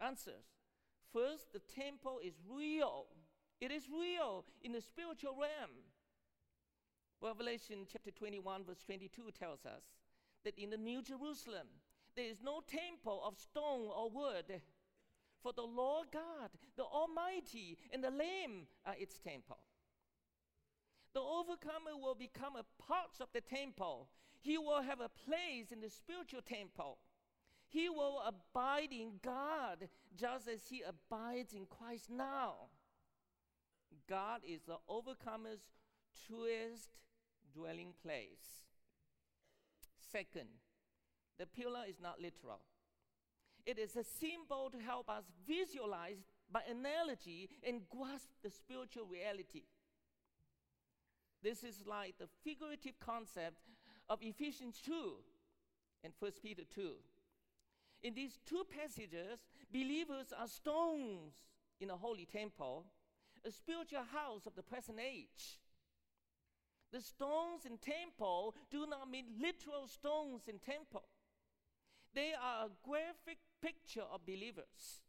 Answers. 0.00 0.44
First, 1.12 1.52
the 1.52 1.60
temple 1.60 2.20
is 2.22 2.34
real. 2.48 3.06
It 3.60 3.70
is 3.70 3.88
real 3.88 4.44
in 4.62 4.72
the 4.72 4.80
spiritual 4.80 5.36
realm. 5.40 5.70
Revelation 7.20 7.86
chapter 7.90 8.12
21, 8.12 8.64
verse 8.64 8.78
22 8.84 9.30
tells 9.36 9.64
us 9.66 9.82
that 10.44 10.56
in 10.56 10.70
the 10.70 10.76
New 10.76 11.02
Jerusalem, 11.02 11.66
there 12.14 12.26
is 12.26 12.42
no 12.42 12.60
temple 12.60 13.22
of 13.26 13.38
stone 13.38 13.88
or 13.94 14.10
wood, 14.10 14.60
for 15.42 15.52
the 15.52 15.62
Lord 15.62 16.08
God, 16.12 16.50
the 16.76 16.84
Almighty, 16.84 17.76
and 17.92 18.02
the 18.02 18.10
Lamb 18.10 18.66
are 18.86 18.94
its 18.98 19.18
temple. 19.18 19.58
The 21.14 21.20
overcomer 21.20 21.96
will 22.00 22.14
become 22.14 22.54
a 22.56 22.82
part 22.82 23.20
of 23.20 23.28
the 23.32 23.40
temple. 23.40 24.08
He 24.40 24.58
will 24.58 24.82
have 24.82 25.00
a 25.00 25.08
place 25.08 25.72
in 25.72 25.80
the 25.80 25.90
spiritual 25.90 26.42
temple. 26.42 26.98
He 27.68 27.88
will 27.88 28.22
abide 28.26 28.92
in 28.92 29.20
God 29.22 29.88
just 30.16 30.48
as 30.48 30.68
he 30.68 30.82
abides 30.82 31.52
in 31.52 31.66
Christ 31.66 32.08
now. 32.10 32.70
God 34.08 34.40
is 34.46 34.62
the 34.62 34.78
overcomer's 34.88 35.60
truest 36.26 36.90
dwelling 37.54 37.92
place. 38.02 38.64
Second, 40.10 40.48
the 41.38 41.46
pillar 41.46 41.82
is 41.88 42.00
not 42.00 42.20
literal. 42.20 42.60
It 43.66 43.78
is 43.78 43.96
a 43.96 44.04
symbol 44.04 44.70
to 44.70 44.78
help 44.78 45.10
us 45.10 45.24
visualize 45.46 46.24
by 46.50 46.62
analogy 46.70 47.50
and 47.62 47.82
grasp 47.90 48.30
the 48.42 48.50
spiritual 48.50 49.04
reality. 49.04 49.64
This 51.42 51.62
is 51.62 51.82
like 51.86 52.14
the 52.18 52.28
figurative 52.42 52.98
concept 53.00 53.58
of 54.08 54.18
Ephesians 54.22 54.80
2 54.84 54.92
and 56.04 56.12
1 56.18 56.32
Peter 56.42 56.62
2. 56.74 56.90
In 58.02 58.14
these 58.14 58.38
two 58.46 58.64
passages, 58.68 59.40
believers 59.72 60.32
are 60.38 60.48
stones 60.48 61.34
in 61.80 61.90
a 61.90 61.96
holy 61.96 62.26
temple, 62.26 62.86
a 63.44 63.50
spiritual 63.50 64.04
house 64.12 64.46
of 64.46 64.54
the 64.54 64.62
present 64.62 64.98
age. 64.98 65.58
The 66.92 67.00
stones 67.00 67.66
in 67.66 67.78
temple 67.78 68.54
do 68.70 68.86
not 68.86 69.10
mean 69.10 69.26
literal 69.40 69.86
stones 69.86 70.42
in 70.48 70.58
temple. 70.58 71.04
They 72.14 72.32
are 72.32 72.66
a 72.66 72.70
graphic 72.82 73.38
picture 73.60 74.06
of 74.10 74.24
believers. 74.26 75.02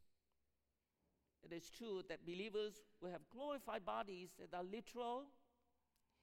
It 1.44 1.54
is 1.56 1.70
true 1.70 2.04
that 2.10 2.26
believers 2.26 2.82
will 3.02 3.12
have 3.12 3.30
glorified 3.32 3.86
bodies 3.86 4.32
that 4.40 4.56
are 4.56 4.64
literal 4.64 5.24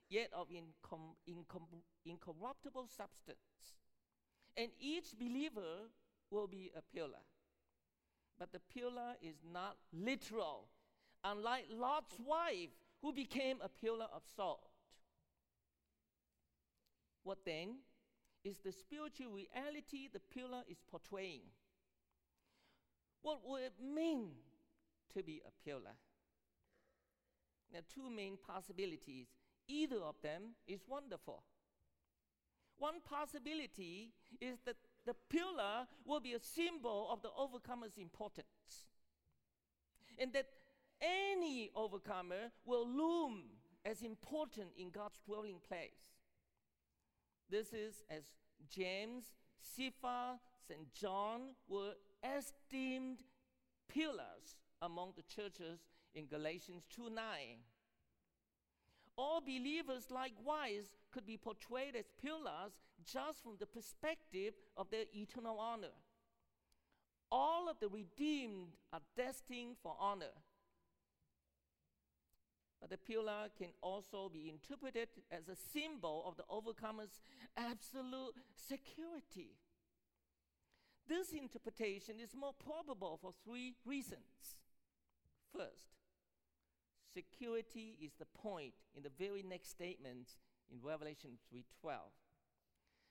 yet 0.09 0.31
of 0.33 0.49
incom- 0.49 1.17
incom- 1.29 1.83
incorruptible 2.05 2.89
substance. 2.89 3.75
And 4.57 4.71
each 4.81 5.19
believer 5.19 5.91
will 6.31 6.47
be 6.47 6.71
a 6.77 6.83
pillar. 6.83 7.25
But 8.39 8.53
the 8.53 8.61
pillar 8.73 9.15
is 9.23 9.37
not 9.53 9.77
literal, 9.93 10.69
unlike 11.25 11.67
Lot's 11.71 12.17
wife, 12.25 12.71
who 13.03 13.13
became 13.13 13.59
a 13.63 13.69
pillar 13.69 14.07
of 14.15 14.23
salt. 14.37 14.71
What 17.23 17.39
then 17.45 17.79
is 18.45 18.59
the 18.59 18.73
spiritual 18.73 19.33
reality 19.33 20.09
the 20.13 20.21
pillar 20.21 20.63
is 20.69 20.79
portraying? 20.89 21.43
What 23.23 23.41
would 23.45 23.63
it 23.63 23.73
mean 23.83 24.29
to 25.15 25.23
be 25.23 25.43
a 25.45 25.69
pillar? 25.69 25.97
There 27.73 27.81
are 27.81 27.93
two 27.93 28.09
main 28.09 28.37
possibilities 28.37 29.27
Either 29.69 29.97
of 29.97 30.15
them 30.23 30.55
is 30.67 30.81
wonderful. 30.89 31.43
One 32.79 33.01
possibility 33.05 34.13
is 34.41 34.59
that 34.67 34.77
the 35.07 35.15
pillar 35.31 35.87
will 36.05 36.21
be 36.21 36.35
a 36.35 36.41
symbol 36.41 37.09
of 37.11 37.23
the 37.23 37.31
overcomer's 37.37 37.97
importance, 37.97 38.87
and 40.19 40.33
that 40.33 40.47
any 41.01 41.71
overcomer 41.75 42.51
will 42.65 42.87
loom 42.87 43.45
as 43.85 44.03
important 44.03 44.71
in 44.77 44.91
God's 44.91 45.21
dwelling 45.25 45.61
place. 45.67 46.17
This 47.49 47.73
is 47.73 48.03
as 48.11 48.25
James, 48.69 49.25
Cephas, 49.61 50.41
and 50.69 50.87
John 50.93 51.55
were 51.69 51.93
esteemed 52.37 53.23
pillars 53.89 54.57
among 54.83 55.13
the 55.17 55.23
churches 55.23 55.81
in 56.15 56.27
Galatians 56.27 56.85
2 56.95 57.11
9. 57.11 57.23
All 59.17 59.41
believers, 59.41 60.11
likewise, 60.11 60.93
could 61.11 61.27
be 61.27 61.39
portrayed 61.39 61.97
as 61.97 62.05
pillars 62.23 62.73
just 63.05 63.43
from 63.43 63.57
the 63.59 63.67
perspective 63.67 64.55
of 64.77 64.91
their 64.91 65.05
eternal 65.15 65.59
honor. 65.59 65.95
All 67.31 67.69
of 67.69 67.81
the 67.81 67.89
redeemed 67.89 68.77
are 68.93 69.01
destined 69.17 69.77
for 69.83 69.97
honor. 69.99 70.35
But 72.81 72.91
the 72.91 72.99
pillar 72.99 73.49
can 73.57 73.71
also 73.81 74.29
be 74.33 74.51
interpreted 74.51 75.09
as 75.31 75.49
a 75.49 75.57
symbol 75.57 76.23
of 76.27 76.37
the 76.37 76.45
overcomer's 76.51 77.21
absolute 77.57 78.35
security. 78.55 79.57
This 81.09 81.33
interpretation 81.33 82.17
is 82.23 82.35
more 82.35 82.53
probable 82.53 83.19
for 83.21 83.33
three 83.45 83.77
reasons. 83.87 84.59
First, 85.57 85.95
security 87.17 87.97
is 88.03 88.13
the 88.19 88.27
point 88.27 88.75
in 88.95 89.03
the 89.03 89.13
very 89.19 89.43
next 89.43 89.71
statement 89.71 90.37
in 90.71 90.79
Revelation 90.83 91.39
3:12. 91.51 92.13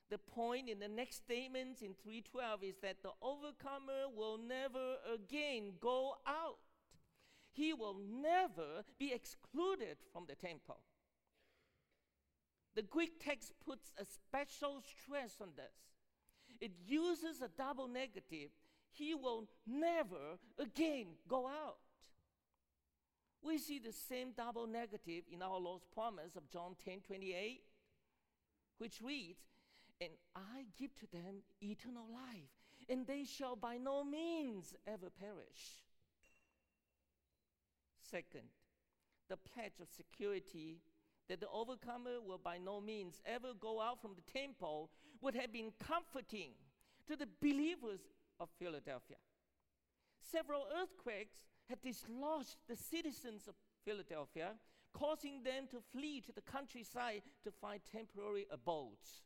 The 0.08 0.18
point 0.18 0.68
in 0.68 0.78
the 0.78 0.88
next 0.88 1.16
statement 1.16 1.82
in 1.82 1.94
3:12 1.94 2.62
is 2.62 2.78
that 2.78 3.02
the 3.02 3.12
overcomer 3.20 4.08
will 4.08 4.38
never 4.38 4.98
again 5.12 5.78
go 5.80 6.16
out. 6.24 6.60
He 7.50 7.72
will 7.72 7.94
never 7.94 8.84
be 8.98 9.12
excluded 9.12 9.96
from 10.12 10.26
the 10.26 10.36
temple. 10.36 10.80
The 12.74 12.82
Greek 12.82 13.18
text 13.18 13.58
puts 13.58 13.92
a 13.96 14.04
special 14.04 14.82
stress 14.82 15.40
on 15.40 15.56
this. 15.56 15.76
It 16.60 16.72
uses 16.86 17.42
a 17.42 17.48
double 17.48 17.88
negative. 17.88 18.50
He 18.92 19.14
will 19.14 19.48
never 19.66 20.38
again 20.58 21.16
go 21.26 21.48
out. 21.48 21.78
We 23.42 23.58
see 23.58 23.78
the 23.78 23.92
same 23.92 24.32
double 24.36 24.66
negative 24.66 25.24
in 25.30 25.42
our 25.42 25.58
Lord's 25.58 25.86
promise 25.94 26.36
of 26.36 26.50
John 26.50 26.76
10 26.84 27.00
28, 27.06 27.62
which 28.78 29.00
reads, 29.02 29.40
And 30.00 30.10
I 30.34 30.66
give 30.78 30.94
to 30.96 31.06
them 31.12 31.42
eternal 31.62 32.06
life, 32.12 32.50
and 32.88 33.06
they 33.06 33.24
shall 33.24 33.56
by 33.56 33.76
no 33.76 34.04
means 34.04 34.74
ever 34.86 35.10
perish. 35.10 35.84
Second, 38.10 38.48
the 39.28 39.36
pledge 39.36 39.80
of 39.80 39.88
security 39.88 40.80
that 41.28 41.40
the 41.40 41.48
overcomer 41.48 42.20
will 42.24 42.38
by 42.38 42.58
no 42.58 42.80
means 42.80 43.20
ever 43.26 43.52
go 43.58 43.80
out 43.80 44.00
from 44.00 44.12
the 44.14 44.32
temple 44.32 44.90
would 45.20 45.34
have 45.34 45.52
been 45.52 45.72
comforting 45.84 46.50
to 47.08 47.16
the 47.16 47.28
believers 47.40 48.00
of 48.38 48.48
Philadelphia. 48.58 49.16
Several 50.20 50.66
earthquakes 50.80 51.38
had 51.68 51.80
dislodged 51.82 52.56
the 52.68 52.76
citizens 52.76 53.48
of 53.48 53.54
Philadelphia, 53.84 54.54
causing 54.92 55.42
them 55.42 55.66
to 55.70 55.80
flee 55.92 56.20
to 56.20 56.32
the 56.32 56.40
countryside 56.40 57.22
to 57.44 57.50
find 57.50 57.80
temporary 57.84 58.46
abodes. 58.50 59.22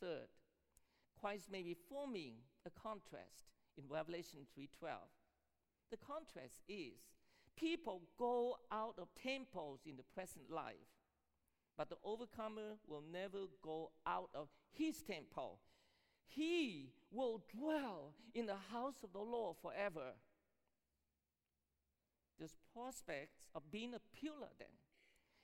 Third, 0.00 0.28
Christ 1.20 1.50
may 1.50 1.62
be 1.62 1.74
forming 1.74 2.34
a 2.66 2.70
contrast 2.70 3.48
in 3.76 3.88
Revelation 3.88 4.46
3:12. 4.54 5.10
The 5.90 5.96
contrast 5.96 6.60
is 6.68 7.08
people 7.56 8.02
go 8.16 8.58
out 8.70 8.98
of 8.98 9.14
temples 9.14 9.86
in 9.86 9.96
the 9.96 10.02
present 10.02 10.50
life, 10.50 10.88
but 11.76 11.88
the 11.88 11.98
overcomer 12.02 12.78
will 12.86 13.02
never 13.02 13.46
go 13.62 13.92
out 14.06 14.30
of 14.34 14.48
his 14.70 15.02
temple. 15.02 15.60
He 16.26 16.92
will 17.10 17.38
dwell 17.48 18.14
in 18.34 18.46
the 18.46 18.56
house 18.56 19.02
of 19.02 19.12
the 19.12 19.20
Lord 19.20 19.56
forever. 19.58 20.14
This 22.38 22.56
prospect 22.74 23.30
of 23.54 23.70
being 23.70 23.94
a 23.94 24.00
pillar, 24.20 24.50
then, 24.58 24.68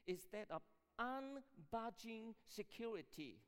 is 0.07 0.27
that 0.33 0.51
of 0.51 0.63
unbudging 0.99 2.35
security. 2.49 3.39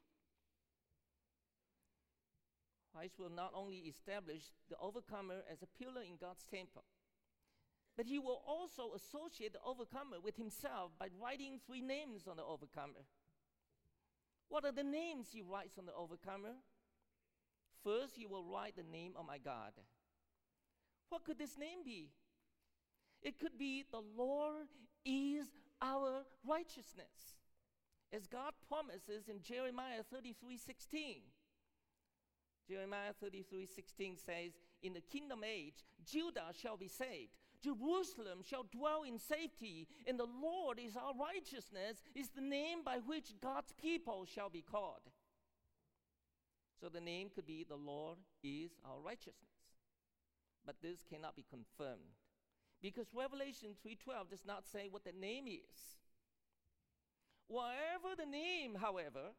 Christ 2.94 3.18
will 3.18 3.30
not 3.30 3.52
only 3.54 3.78
establish 3.78 4.52
the 4.68 4.76
overcomer 4.78 5.40
as 5.50 5.62
a 5.62 5.82
pillar 5.82 6.02
in 6.02 6.16
God's 6.20 6.44
temple, 6.44 6.84
but 7.96 8.06
he 8.06 8.18
will 8.18 8.42
also 8.46 8.92
associate 8.94 9.52
the 9.52 9.60
overcomer 9.64 10.16
with 10.22 10.36
himself 10.36 10.92
by 10.98 11.08
writing 11.20 11.60
three 11.66 11.80
names 11.80 12.26
on 12.28 12.36
the 12.36 12.44
overcomer. 12.44 13.04
What 14.48 14.64
are 14.64 14.72
the 14.72 14.84
names 14.84 15.28
he 15.32 15.42
writes 15.42 15.78
on 15.78 15.86
the 15.86 15.94
overcomer? 15.94 16.54
First, 17.82 18.16
he 18.16 18.26
will 18.26 18.44
write 18.44 18.76
the 18.76 18.82
name 18.82 19.12
of 19.16 19.26
my 19.26 19.38
God. 19.38 19.72
What 21.08 21.24
could 21.24 21.38
this 21.38 21.58
name 21.58 21.84
be? 21.84 22.10
It 23.22 23.38
could 23.38 23.58
be 23.58 23.84
the 23.90 24.02
Lord 24.16 24.66
is 25.04 25.46
our 25.80 26.24
righteousness. 26.46 27.36
As 28.12 28.26
God 28.26 28.52
promises 28.68 29.28
in 29.28 29.40
Jeremiah 29.40 30.02
33 30.10 30.58
16. 30.58 31.22
Jeremiah 32.68 33.12
33 33.20 33.66
16 33.66 34.16
says, 34.18 34.52
In 34.82 34.92
the 34.92 35.00
kingdom 35.00 35.40
age, 35.44 35.84
Judah 36.04 36.52
shall 36.60 36.76
be 36.76 36.88
saved, 36.88 37.32
Jerusalem 37.62 38.40
shall 38.44 38.64
dwell 38.64 39.02
in 39.02 39.18
safety, 39.18 39.88
and 40.06 40.18
the 40.18 40.28
Lord 40.42 40.78
is 40.78 40.96
our 40.96 41.12
righteousness, 41.14 42.02
is 42.14 42.28
the 42.30 42.42
name 42.42 42.78
by 42.84 42.98
which 43.06 43.40
God's 43.40 43.72
people 43.80 44.26
shall 44.26 44.48
be 44.48 44.62
called. 44.62 45.10
So 46.80 46.88
the 46.88 47.00
name 47.00 47.30
could 47.32 47.46
be 47.46 47.64
the 47.68 47.76
Lord 47.76 48.18
is 48.42 48.72
our 48.84 49.00
righteousness. 49.04 49.36
But 50.66 50.76
this 50.82 51.04
cannot 51.08 51.36
be 51.36 51.44
confirmed 51.48 52.18
because 52.82 53.14
Revelation 53.14 53.76
3:12 53.82 54.28
does 54.30 54.44
not 54.44 54.66
say 54.66 54.88
what 54.88 55.04
the 55.04 55.12
name 55.12 55.46
is. 55.46 55.96
Whatever 57.46 58.16
the 58.16 58.26
name, 58.26 58.74
however, 58.74 59.32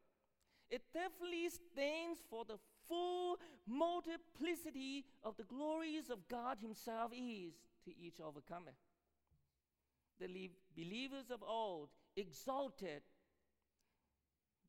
it 0.70 0.82
definitely 0.94 1.50
stands 1.50 2.20
for 2.30 2.46
the 2.46 2.58
full 2.88 3.40
multiplicity 3.68 5.06
of 5.24 5.36
the 5.38 5.44
glories 5.44 6.10
of 6.10 6.28
God 6.28 6.58
Himself 6.60 7.12
is 7.14 7.54
to 7.86 7.92
each 7.98 8.20
overcomer. 8.22 8.74
The 10.20 10.50
believers 10.76 11.32
of 11.32 11.44
old 11.44 11.90
exalted, 12.16 13.02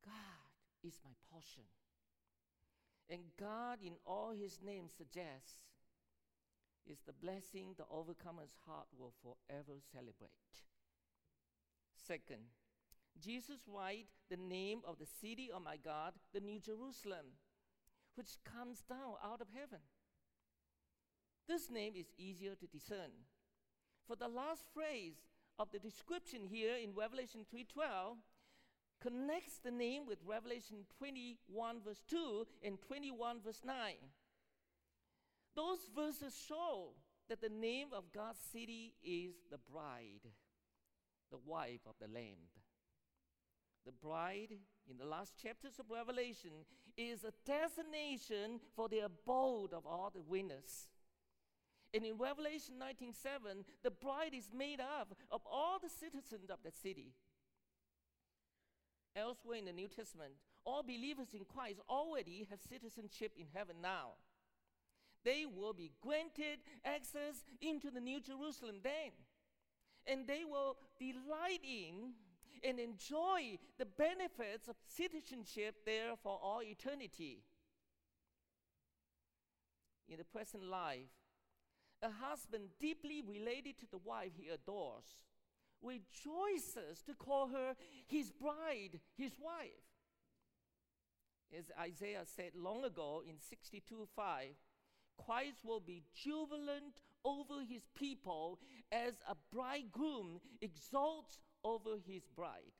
God 0.04 0.50
is 0.82 1.00
my 1.04 1.12
portion. 1.30 1.64
And 3.08 3.20
God, 3.38 3.78
in 3.82 3.94
all 4.06 4.32
His 4.32 4.58
names, 4.64 4.92
suggests 4.96 5.62
is 6.90 6.98
the 7.06 7.12
blessing 7.12 7.74
the 7.76 7.84
overcomer's 7.90 8.54
heart 8.66 8.86
will 8.98 9.12
forever 9.22 9.78
celebrate. 9.92 10.64
Second, 11.96 12.44
Jesus 13.20 13.60
write 13.66 14.06
the 14.30 14.36
name 14.36 14.80
of 14.86 14.98
the 14.98 15.06
city 15.06 15.50
of 15.54 15.62
my 15.62 15.76
God, 15.76 16.12
the 16.32 16.40
New 16.40 16.58
Jerusalem, 16.58 17.38
which 18.16 18.36
comes 18.44 18.82
down 18.88 19.14
out 19.24 19.40
of 19.40 19.48
heaven. 19.54 19.80
This 21.48 21.70
name 21.70 21.94
is 21.96 22.12
easier 22.18 22.54
to 22.54 22.66
discern. 22.66 23.12
For 24.06 24.16
the 24.16 24.28
last 24.28 24.64
phrase 24.72 25.16
of 25.58 25.70
the 25.70 25.78
description 25.78 26.46
here 26.46 26.76
in 26.76 26.94
Revelation 26.94 27.44
3:12 27.44 28.18
connects 29.00 29.58
the 29.58 29.70
name 29.70 30.06
with 30.06 30.24
Revelation 30.24 30.86
21 30.98 31.80
verse 31.80 32.02
2 32.08 32.46
and 32.62 32.80
21 32.80 33.40
verse 33.40 33.62
9. 33.64 33.96
Those 35.54 35.78
verses 35.94 36.36
show 36.48 36.94
that 37.28 37.40
the 37.40 37.48
name 37.48 37.88
of 37.92 38.12
God's 38.12 38.40
city 38.52 38.94
is 39.02 39.34
the 39.50 39.58
bride, 39.58 40.28
the 41.30 41.38
wife 41.38 41.80
of 41.86 41.94
the 42.00 42.12
Lamb. 42.12 42.50
The 43.86 43.92
bride 43.92 44.58
in 44.88 44.98
the 44.98 45.04
last 45.04 45.40
chapters 45.40 45.78
of 45.78 45.90
Revelation 45.90 46.64
is 46.96 47.24
a 47.24 47.32
destination 47.46 48.60
for 48.74 48.88
the 48.88 49.00
abode 49.00 49.72
of 49.72 49.86
all 49.86 50.10
the 50.12 50.20
winners. 50.20 50.88
And 51.92 52.04
in 52.04 52.18
Revelation 52.18 52.78
19:7, 52.78 53.64
the 53.82 53.90
bride 53.90 54.34
is 54.34 54.50
made 54.52 54.80
up 54.80 55.14
of 55.30 55.46
all 55.46 55.78
the 55.78 55.88
citizens 55.88 56.50
of 56.50 56.62
that 56.62 56.74
city. 56.74 57.14
Elsewhere 59.14 59.58
in 59.58 59.66
the 59.66 59.72
New 59.72 59.88
Testament, 59.88 60.34
all 60.64 60.82
believers 60.82 61.34
in 61.34 61.44
Christ 61.44 61.80
already 61.88 62.44
have 62.50 62.60
citizenship 62.60 63.36
in 63.36 63.46
heaven 63.54 63.80
now. 63.80 64.14
They 65.24 65.46
will 65.46 65.72
be 65.72 65.92
granted 66.00 66.60
access 66.84 67.44
into 67.60 67.90
the 67.90 68.00
New 68.00 68.20
Jerusalem 68.20 68.76
then. 68.82 69.12
and 70.06 70.26
they 70.26 70.44
will 70.44 70.76
delight 70.98 71.62
in 71.62 72.12
and 72.62 72.78
enjoy 72.78 73.58
the 73.78 73.86
benefits 73.86 74.68
of 74.68 74.76
citizenship 74.86 75.76
there 75.84 76.12
for 76.22 76.38
all 76.42 76.62
eternity. 76.62 77.42
In 80.08 80.18
the 80.18 80.24
present 80.24 80.64
life, 80.64 81.08
a 82.02 82.10
husband 82.10 82.68
deeply 82.78 83.22
related 83.26 83.78
to 83.78 83.86
the 83.90 83.98
wife 83.98 84.32
he 84.36 84.48
adores 84.48 85.24
rejoices 85.82 87.02
to 87.06 87.14
call 87.14 87.48
her 87.48 87.74
his 88.06 88.30
bride, 88.30 89.00
his 89.16 89.32
wife. 89.38 89.84
As 91.56 91.70
Isaiah 91.78 92.24
said 92.24 92.52
long 92.54 92.84
ago 92.84 93.22
in 93.28 93.38
62 93.38 94.08
5, 94.16 94.46
Christ 95.24 95.64
will 95.64 95.80
be 95.80 96.02
jubilant 96.14 97.00
over 97.24 97.62
his 97.68 97.82
people 97.94 98.58
as 98.92 99.14
a 99.28 99.34
bridegroom 99.52 100.40
exalts 100.60 101.38
over 101.64 101.96
his 102.06 102.22
bride. 102.36 102.72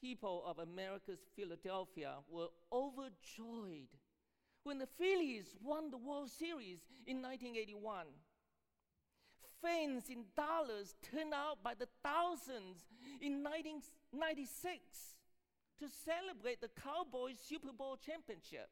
People 0.00 0.44
of 0.46 0.58
America's 0.60 1.18
Philadelphia 1.34 2.14
were 2.30 2.48
overjoyed 2.72 3.88
when 4.62 4.78
the 4.78 4.86
Phillies 4.86 5.56
won 5.62 5.90
the 5.90 5.96
World 5.96 6.30
Series 6.30 6.78
in 7.06 7.20
1981. 7.20 8.06
Fans 9.60 10.04
in 10.08 10.24
Dallas 10.36 10.94
turned 11.02 11.34
out 11.34 11.62
by 11.64 11.74
the 11.74 11.88
thousands 12.04 12.86
in 13.20 13.42
1996 13.42 15.16
to 15.80 15.86
celebrate 16.04 16.60
the 16.60 16.70
Cowboys 16.80 17.38
Super 17.44 17.72
Bowl 17.72 17.96
championship. 17.96 18.68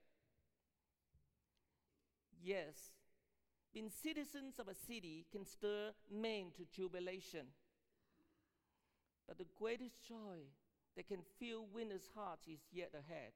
Yes, 2.43 2.75
being 3.73 3.91
citizens 3.91 4.59
of 4.59 4.69
a 4.69 4.75
city 4.75 5.27
can 5.33 5.45
stir 5.45 5.91
men 6.11 6.47
to 6.57 6.65
jubilation. 6.75 7.47
But 9.27 9.39
the 9.39 9.47
greatest 9.59 10.03
joy 10.07 10.47
that 10.97 11.09
can 11.09 11.21
fill 11.39 11.67
winners' 11.73 12.09
hearts 12.15 12.47
is 12.47 12.61
yet 12.73 12.93
ahead, 12.95 13.33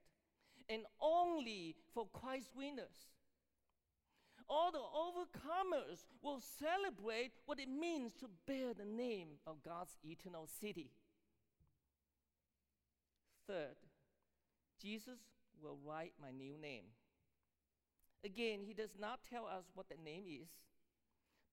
and 0.68 0.82
only 1.00 1.76
for 1.92 2.06
Christ's 2.12 2.50
winners. 2.54 3.10
All 4.48 4.72
the 4.72 4.78
overcomers 4.78 6.06
will 6.22 6.40
celebrate 6.40 7.32
what 7.46 7.60
it 7.60 7.68
means 7.68 8.14
to 8.14 8.26
bear 8.46 8.74
the 8.74 8.84
name 8.84 9.28
of 9.46 9.62
God's 9.62 9.96
eternal 10.04 10.48
city. 10.60 10.90
Third, 13.46 13.76
Jesus 14.80 15.18
will 15.62 15.78
write 15.84 16.14
my 16.20 16.30
new 16.30 16.56
name. 16.60 16.84
Again, 18.24 18.60
he 18.66 18.74
does 18.74 18.96
not 18.98 19.20
tell 19.28 19.46
us 19.46 19.64
what 19.74 19.88
the 19.88 19.96
name 20.02 20.24
is. 20.26 20.48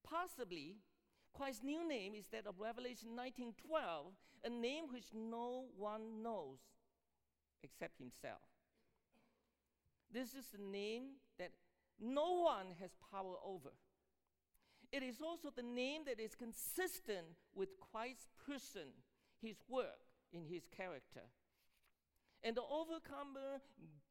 Possibly, 0.04 0.78
Christ's 1.34 1.64
new 1.64 1.88
name 1.88 2.14
is 2.16 2.28
that 2.28 2.46
of 2.46 2.60
Revelation 2.60 3.16
19:12, 3.16 4.16
a 4.44 4.50
name 4.50 4.88
which 4.92 5.14
no 5.14 5.70
one 5.78 6.22
knows 6.22 6.60
except 7.64 8.00
himself. 8.00 8.42
This 10.12 10.34
is 10.34 10.48
the 10.48 10.62
name 10.62 11.20
that 11.38 11.52
no 12.00 12.42
one 12.42 12.72
has 12.80 12.92
power 13.12 13.36
over. 13.44 13.74
It 14.92 15.04
is 15.04 15.22
also 15.22 15.50
the 15.50 15.64
name 15.64 16.06
that 16.06 16.20
is 16.20 16.36
consistent 16.36 17.28
with 17.54 17.80
Christ's 17.80 18.30
person, 18.46 18.88
his 19.42 19.58
work, 19.68 20.06
in 20.32 20.46
his 20.46 20.68
character. 20.68 21.24
And 22.48 22.56
the 22.56 22.62
overcomer 22.62 23.60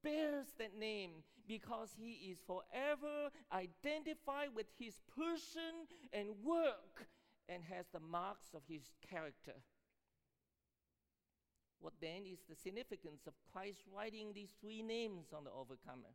bears 0.04 0.48
that 0.58 0.78
name 0.78 1.24
because 1.48 1.88
he 1.98 2.30
is 2.30 2.38
forever 2.46 3.30
identified 3.50 4.48
with 4.54 4.66
his 4.78 5.00
person 5.16 5.88
and 6.12 6.28
work 6.44 7.08
and 7.48 7.62
has 7.64 7.86
the 7.94 8.00
marks 8.00 8.48
of 8.54 8.60
his 8.68 8.82
character. 9.10 9.54
What 11.80 11.94
then 12.02 12.26
is 12.30 12.40
the 12.46 12.54
significance 12.54 13.22
of 13.26 13.32
Christ 13.50 13.80
writing 13.96 14.32
these 14.34 14.52
three 14.60 14.82
names 14.82 15.28
on 15.34 15.44
the 15.44 15.50
overcomer? 15.50 16.12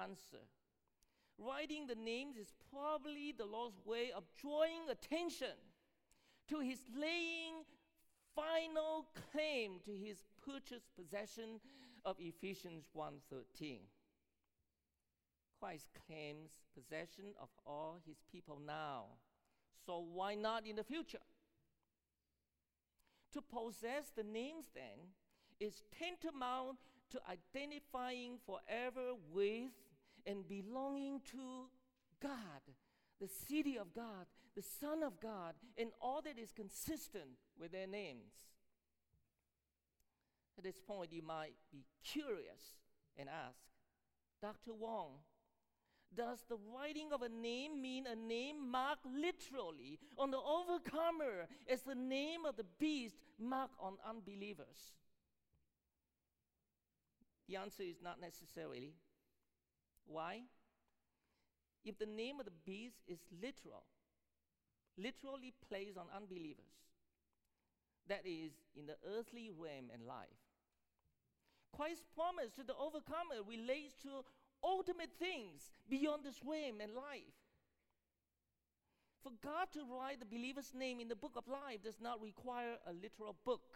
Answer 0.00 0.48
Writing 1.36 1.86
the 1.86 1.94
names 1.94 2.38
is 2.38 2.54
probably 2.72 3.34
the 3.36 3.44
Lord's 3.44 3.84
way 3.84 4.12
of 4.16 4.24
drawing 4.40 4.88
attention 4.88 5.60
to 6.48 6.60
his 6.60 6.78
laying 6.98 7.64
final 8.34 9.06
claim 9.32 9.80
to 9.84 9.92
his 9.92 10.16
purchased 10.44 10.94
possession 10.94 11.60
of 12.04 12.16
Ephesians 12.20 12.88
1:13. 12.92 13.80
Christ 15.58 15.88
claims 16.06 16.60
possession 16.74 17.34
of 17.40 17.48
all 17.66 17.98
his 18.06 18.22
people 18.30 18.60
now. 18.60 19.18
So 19.84 19.98
why 19.98 20.34
not 20.34 20.66
in 20.66 20.76
the 20.76 20.84
future? 20.84 21.22
To 23.32 23.42
possess 23.42 24.10
the 24.14 24.22
names 24.22 24.70
then 24.74 25.14
is 25.60 25.82
tantamount 25.98 26.78
to 27.10 27.20
identifying 27.28 28.38
forever 28.46 29.14
with 29.32 29.72
and 30.26 30.48
belonging 30.48 31.20
to 31.32 31.68
God, 32.20 32.62
the 33.20 33.28
city 33.28 33.78
of 33.78 33.94
God, 33.94 34.26
the 34.54 34.62
Son 34.62 35.02
of 35.02 35.20
God, 35.20 35.54
and 35.76 35.90
all 36.00 36.20
that 36.22 36.38
is 36.38 36.52
consistent 36.52 37.38
with 37.58 37.72
their 37.72 37.86
names. 37.86 38.32
At 40.58 40.64
this 40.64 40.80
point, 40.80 41.12
you 41.12 41.22
might 41.22 41.54
be 41.70 41.84
curious 42.02 42.74
and 43.16 43.28
ask, 43.28 43.60
Dr. 44.42 44.74
Wong, 44.74 45.20
does 46.16 46.42
the 46.48 46.58
writing 46.74 47.10
of 47.12 47.22
a 47.22 47.28
name 47.28 47.80
mean 47.80 48.06
a 48.06 48.16
name 48.16 48.68
marked 48.68 49.06
literally 49.06 50.00
on 50.18 50.32
the 50.32 50.38
overcomer 50.38 51.46
as 51.70 51.82
the 51.82 51.94
name 51.94 52.44
of 52.44 52.56
the 52.56 52.64
beast 52.80 53.16
marked 53.38 53.76
on 53.80 53.98
unbelievers? 54.08 54.94
The 57.46 57.56
answer 57.56 57.84
is 57.84 58.02
not 58.02 58.20
necessarily. 58.20 58.94
Why? 60.06 60.42
If 61.84 61.98
the 61.98 62.06
name 62.06 62.40
of 62.40 62.46
the 62.46 62.52
beast 62.66 62.96
is 63.06 63.20
literal, 63.40 63.84
literally 64.96 65.54
placed 65.68 65.96
on 65.96 66.06
unbelievers, 66.14 66.64
that 68.08 68.22
is, 68.24 68.52
in 68.74 68.86
the 68.86 68.96
earthly 69.16 69.50
realm 69.56 69.90
and 69.92 70.06
life, 70.06 70.47
Christ's 71.74 72.06
promise 72.14 72.52
to 72.56 72.64
the 72.64 72.76
overcomer 72.76 73.42
relates 73.46 73.94
to 74.02 74.24
ultimate 74.62 75.10
things 75.18 75.70
beyond 75.88 76.24
this 76.24 76.40
realm 76.44 76.80
and 76.80 76.94
life. 76.94 77.36
For 79.22 79.32
God 79.42 79.68
to 79.72 79.84
write 79.84 80.20
the 80.20 80.26
believer's 80.26 80.72
name 80.74 81.00
in 81.00 81.08
the 81.08 81.16
book 81.16 81.32
of 81.36 81.48
life 81.48 81.82
does 81.82 82.00
not 82.00 82.22
require 82.22 82.78
a 82.86 82.92
literal 82.92 83.36
book. 83.44 83.74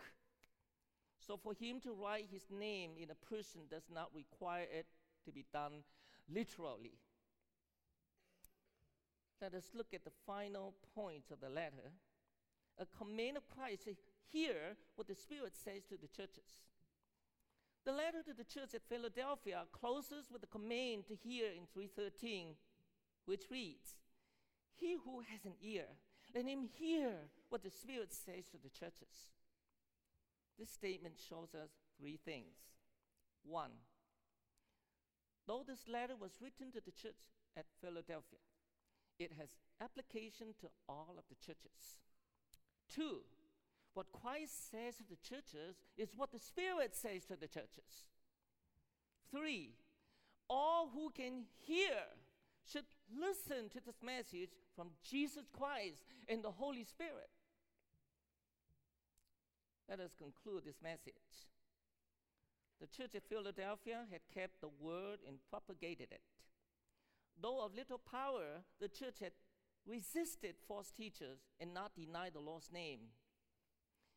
So, 1.26 1.36
for 1.36 1.54
him 1.54 1.78
to 1.80 1.92
write 1.92 2.26
his 2.32 2.50
name 2.50 2.92
in 2.98 3.10
a 3.10 3.26
person 3.30 3.62
does 3.70 3.84
not 3.92 4.10
require 4.14 4.66
it 4.72 4.86
to 5.24 5.32
be 5.32 5.44
done 5.52 5.84
literally. 6.28 6.98
Let 9.40 9.54
us 9.54 9.70
look 9.74 9.94
at 9.94 10.04
the 10.04 10.12
final 10.26 10.74
point 10.94 11.24
of 11.32 11.40
the 11.40 11.48
letter. 11.48 11.94
A 12.78 12.86
command 12.86 13.36
of 13.36 13.48
Christ 13.48 13.88
hear 14.32 14.76
what 14.96 15.06
the 15.06 15.14
Spirit 15.14 15.54
says 15.54 15.84
to 15.88 15.96
the 15.96 16.08
churches. 16.08 16.62
The 17.84 17.92
letter 17.92 18.22
to 18.22 18.34
the 18.34 18.44
church 18.44 18.74
at 18.74 18.88
Philadelphia 18.88 19.64
closes 19.72 20.30
with 20.30 20.44
a 20.44 20.46
command 20.46 21.06
to 21.08 21.16
hear 21.16 21.46
in 21.46 21.66
313, 21.72 22.54
which 23.24 23.50
reads, 23.50 23.96
He 24.76 24.96
who 25.04 25.20
has 25.20 25.44
an 25.44 25.54
ear, 25.60 25.86
let 26.34 26.46
him 26.46 26.68
hear 26.72 27.10
what 27.48 27.64
the 27.64 27.70
Spirit 27.70 28.12
says 28.12 28.46
to 28.50 28.58
the 28.62 28.70
churches. 28.70 29.34
This 30.58 30.70
statement 30.70 31.14
shows 31.18 31.54
us 31.54 31.70
three 31.98 32.18
things. 32.24 32.54
One, 33.42 33.72
though 35.46 35.64
this 35.66 35.88
letter 35.88 36.14
was 36.14 36.40
written 36.40 36.70
to 36.72 36.80
the 36.80 36.92
church 36.92 37.26
at 37.56 37.66
Philadelphia, 37.80 38.38
it 39.18 39.32
has 39.38 39.48
application 39.80 40.54
to 40.60 40.68
all 40.88 41.16
of 41.18 41.24
the 41.28 41.44
churches. 41.44 41.98
Two, 42.88 43.22
what 43.94 44.12
Christ 44.12 44.70
says 44.70 44.96
to 44.96 45.04
the 45.08 45.16
churches 45.16 45.76
is 45.96 46.16
what 46.16 46.32
the 46.32 46.38
Spirit 46.38 46.94
says 46.94 47.24
to 47.26 47.36
the 47.36 47.48
churches. 47.48 48.08
Three, 49.30 49.74
all 50.48 50.90
who 50.92 51.10
can 51.10 51.44
hear 51.58 51.96
should 52.70 52.84
listen 53.10 53.68
to 53.70 53.80
this 53.84 54.02
message 54.02 54.50
from 54.76 54.88
Jesus 55.02 55.44
Christ 55.52 56.04
and 56.28 56.42
the 56.42 56.50
Holy 56.50 56.84
Spirit. 56.84 57.30
Let 59.88 60.00
us 60.00 60.14
conclude 60.16 60.64
this 60.64 60.80
message. 60.82 61.48
The 62.80 62.86
church 62.86 63.14
at 63.14 63.28
Philadelphia 63.28 64.06
had 64.10 64.20
kept 64.32 64.60
the 64.60 64.70
word 64.80 65.18
and 65.26 65.38
propagated 65.50 66.08
it. 66.10 66.22
Though 67.40 67.64
of 67.64 67.74
little 67.74 67.98
power, 67.98 68.64
the 68.80 68.88
church 68.88 69.18
had 69.20 69.32
resisted 69.86 70.54
false 70.68 70.90
teachers 70.90 71.40
and 71.60 71.74
not 71.74 71.94
denied 71.94 72.34
the 72.34 72.40
Lord's 72.40 72.70
name 72.72 73.00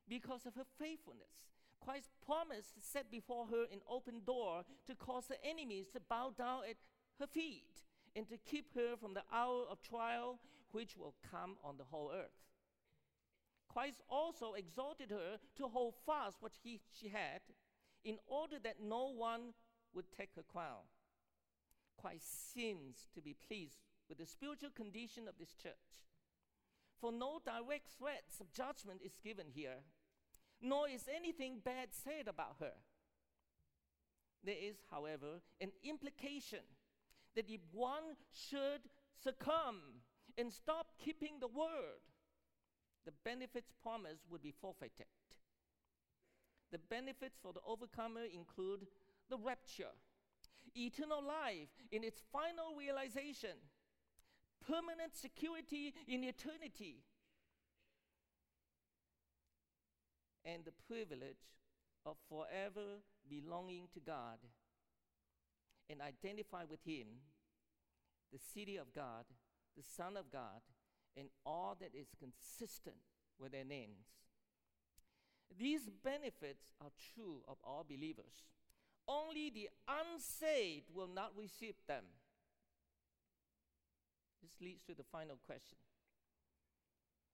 because 0.08 0.46
of 0.46 0.56
her 0.56 0.66
faithfulness. 0.80 1.52
Christ 1.84 2.10
promised 2.26 2.76
to 2.76 2.82
set 2.82 3.12
before 3.12 3.48
her 3.48 3.66
an 3.72 3.82
open 3.90 4.22
door 4.26 4.64
to 4.88 4.96
cause 4.96 5.26
her 5.30 5.38
enemies 5.44 5.88
to 5.94 6.00
bow 6.00 6.34
down 6.36 6.62
at 6.70 6.78
her 7.20 7.28
feet. 7.28 7.84
and 8.16 8.28
to 8.30 8.38
keep 8.38 8.74
her 8.74 8.96
from 8.96 9.14
the 9.14 9.24
hour 9.32 9.66
of 9.70 9.82
trial 9.82 10.40
which 10.72 10.96
will 10.98 11.16
come 11.30 11.58
on 11.64 11.78
the 11.78 11.84
whole 11.84 12.12
earth. 12.14 12.40
Christ 13.68 14.02
also 14.10 14.54
exhorted 14.54 15.10
her 15.10 15.38
to 15.58 15.68
hold 15.68 15.96
fast 16.06 16.38
what 16.40 16.54
he, 16.64 16.80
she 16.98 17.10
had, 17.10 17.42
in 18.06 18.18
order 18.26 18.58
that 18.64 18.82
no 18.82 19.12
one 19.12 19.54
would 19.94 20.06
take 20.12 20.30
her 20.36 20.44
crown. 20.44 20.88
Christ 22.00 22.54
seems 22.54 23.08
to 23.14 23.22
be 23.22 23.36
pleased 23.48 23.80
with 24.08 24.18
the 24.18 24.26
spiritual 24.26 24.70
condition 24.70 25.28
of 25.28 25.38
this 25.38 25.54
church. 25.54 25.74
For 27.02 27.12
no 27.12 27.40
direct 27.44 27.90
threats 27.98 28.40
of 28.40 28.54
judgment 28.54 29.02
is 29.04 29.18
given 29.22 29.48
here, 29.54 29.84
nor 30.66 30.90
is 30.90 31.08
anything 31.16 31.60
bad 31.64 31.90
said 31.92 32.28
about 32.28 32.56
her. 32.60 32.74
There 34.44 34.56
is, 34.60 34.78
however, 34.90 35.42
an 35.62 35.72
implication 35.84 36.66
that 37.36 37.50
if 37.50 37.62
one 37.72 38.18
should 38.32 38.82
succumb 39.24 40.02
and 40.38 40.52
stop 40.52 40.88
keeping 40.98 41.40
the 41.40 41.48
word, 41.48 42.02
the 43.06 43.14
benefits 43.24 43.72
promised 43.84 44.24
would 44.30 44.42
be 44.42 44.54
forfeited. 44.60 45.06
The 46.72 46.80
benefits 46.80 47.38
for 47.42 47.54
the 47.54 47.62
overcomer 47.66 48.26
include 48.34 48.88
the 49.30 49.38
rapture, 49.38 49.94
eternal 50.76 51.24
life 51.24 51.70
in 51.92 52.04
its 52.04 52.22
final 52.34 52.76
realization, 52.78 53.58
permanent 54.68 55.16
security 55.16 55.94
in 56.08 56.24
eternity, 56.24 57.04
and 60.46 60.64
the 60.64 60.74
privilege 60.88 61.50
of 62.06 62.16
forever 62.30 63.02
belonging 63.28 63.88
to 63.94 64.00
God 64.00 64.38
and 65.90 66.02
identify 66.02 66.64
with 66.70 66.80
Him, 66.86 67.08
the 68.32 68.40
city 68.40 68.78
of 68.78 68.94
God, 68.94 69.26
the 69.76 69.84
Son 69.84 70.18
of 70.18 70.32
God, 70.32 70.62
and 71.18 71.30
all 71.46 71.76
that 71.80 71.96
is 71.96 72.08
consistent 72.20 72.98
with 73.40 73.52
their 73.52 73.66
names. 73.66 74.06
These 75.58 75.90
benefits 76.04 76.74
are 76.82 76.92
true 77.14 77.42
of 77.48 77.58
all 77.64 77.86
believers. 77.88 78.50
Only 79.08 79.50
the 79.50 79.70
unsaved 79.88 80.90
will 80.94 81.08
not 81.08 81.32
receive 81.38 81.76
them. 81.88 82.04
This 84.42 84.60
leads 84.62 84.84
to 84.84 84.96
the 84.96 85.04
final 85.04 85.38
question 85.46 85.78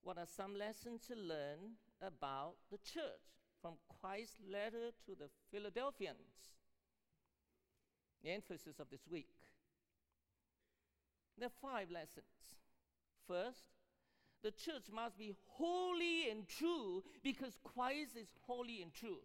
What 0.01 0.17
are 0.17 0.27
some 0.27 0.57
lessons 0.57 1.01
to 1.07 1.15
learn 1.15 1.77
about 2.01 2.55
the 2.71 2.77
church 2.77 3.31
from 3.61 3.73
Christ's 4.01 4.37
letter 4.51 4.91
to 5.05 5.15
the 5.15 5.29
Philadelphians? 5.51 6.55
The 8.23 8.31
emphasis 8.31 8.79
of 8.79 8.89
this 8.89 9.07
week. 9.09 9.29
There 11.37 11.47
are 11.47 11.61
five 11.61 11.89
lessons. 11.89 12.57
First, 13.27 13.65
the 14.43 14.51
church 14.51 14.91
must 14.93 15.17
be 15.17 15.33
holy 15.57 16.29
and 16.29 16.47
true 16.47 17.03
because 17.23 17.57
Christ 17.63 18.15
is 18.15 18.27
holy 18.41 18.81
and 18.81 18.93
true. 18.93 19.21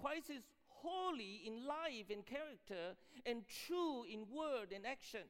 Christ 0.00 0.30
is 0.30 0.42
holy 0.66 1.42
in 1.46 1.66
life 1.66 2.10
and 2.10 2.24
character 2.24 2.96
and 3.24 3.42
true 3.66 4.04
in 4.04 4.26
word 4.30 4.72
and 4.74 4.86
action. 4.86 5.28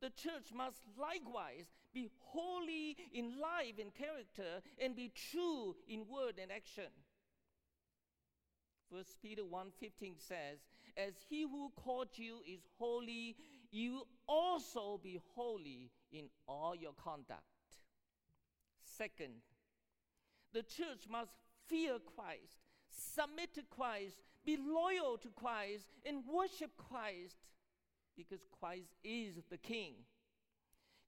The 0.00 0.10
church 0.10 0.52
must 0.54 0.78
likewise 0.96 1.66
be 1.98 2.10
holy 2.20 2.96
in 3.12 3.40
life 3.40 3.74
and 3.80 3.92
character 3.94 4.62
and 4.78 4.94
be 4.94 5.10
true 5.32 5.74
in 5.88 6.06
word 6.08 6.34
and 6.40 6.52
action. 6.52 6.92
First 8.90 9.20
Peter 9.20 9.44
1:15 9.44 10.18
says, 10.18 10.60
"As 10.96 11.14
he 11.28 11.42
who 11.42 11.70
called 11.70 12.16
you 12.16 12.42
is 12.46 12.64
holy, 12.78 13.36
you 13.70 14.06
also 14.26 14.98
be 14.98 15.16
holy 15.34 15.90
in 16.10 16.30
all 16.46 16.74
your 16.74 16.94
conduct." 16.94 17.44
Second, 18.82 19.42
the 20.52 20.62
church 20.62 21.08
must 21.08 21.32
fear 21.66 21.98
Christ, 21.98 22.60
submit 22.88 23.54
to 23.54 23.62
Christ, 23.64 24.22
be 24.44 24.56
loyal 24.56 25.18
to 25.18 25.30
Christ, 25.30 25.88
and 26.04 26.24
worship 26.26 26.76
Christ 26.76 27.36
because 28.16 28.44
Christ 28.46 28.94
is 29.02 29.42
the 29.50 29.58
King. 29.58 30.06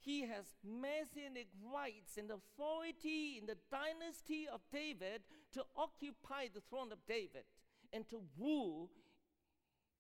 He 0.03 0.23
has 0.23 0.55
messianic 0.65 1.49
rights 1.73 2.17
and 2.17 2.31
authority 2.31 3.37
in 3.39 3.47
the 3.47 3.59
dynasty 3.71 4.49
of 4.53 4.61
David 4.73 5.23
to 5.53 5.63
occupy 5.77 6.49
the 6.53 6.63
throne 6.71 6.91
of 6.91 6.99
David 7.07 7.45
and 7.93 8.09
to 8.09 8.23
rule 8.39 8.91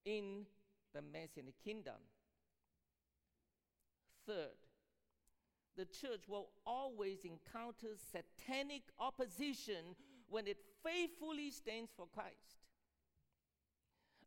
in 0.06 0.46
the 0.94 1.02
messianic 1.02 1.54
kingdom. 1.62 2.00
Third, 4.26 4.56
the 5.76 5.84
church 5.84 6.28
will 6.28 6.48
always 6.66 7.18
encounter 7.24 7.88
satanic 8.12 8.82
opposition 8.98 9.96
when 10.28 10.46
it 10.46 10.58
faithfully 10.82 11.50
stands 11.50 11.90
for 11.96 12.06
Christ. 12.06 12.60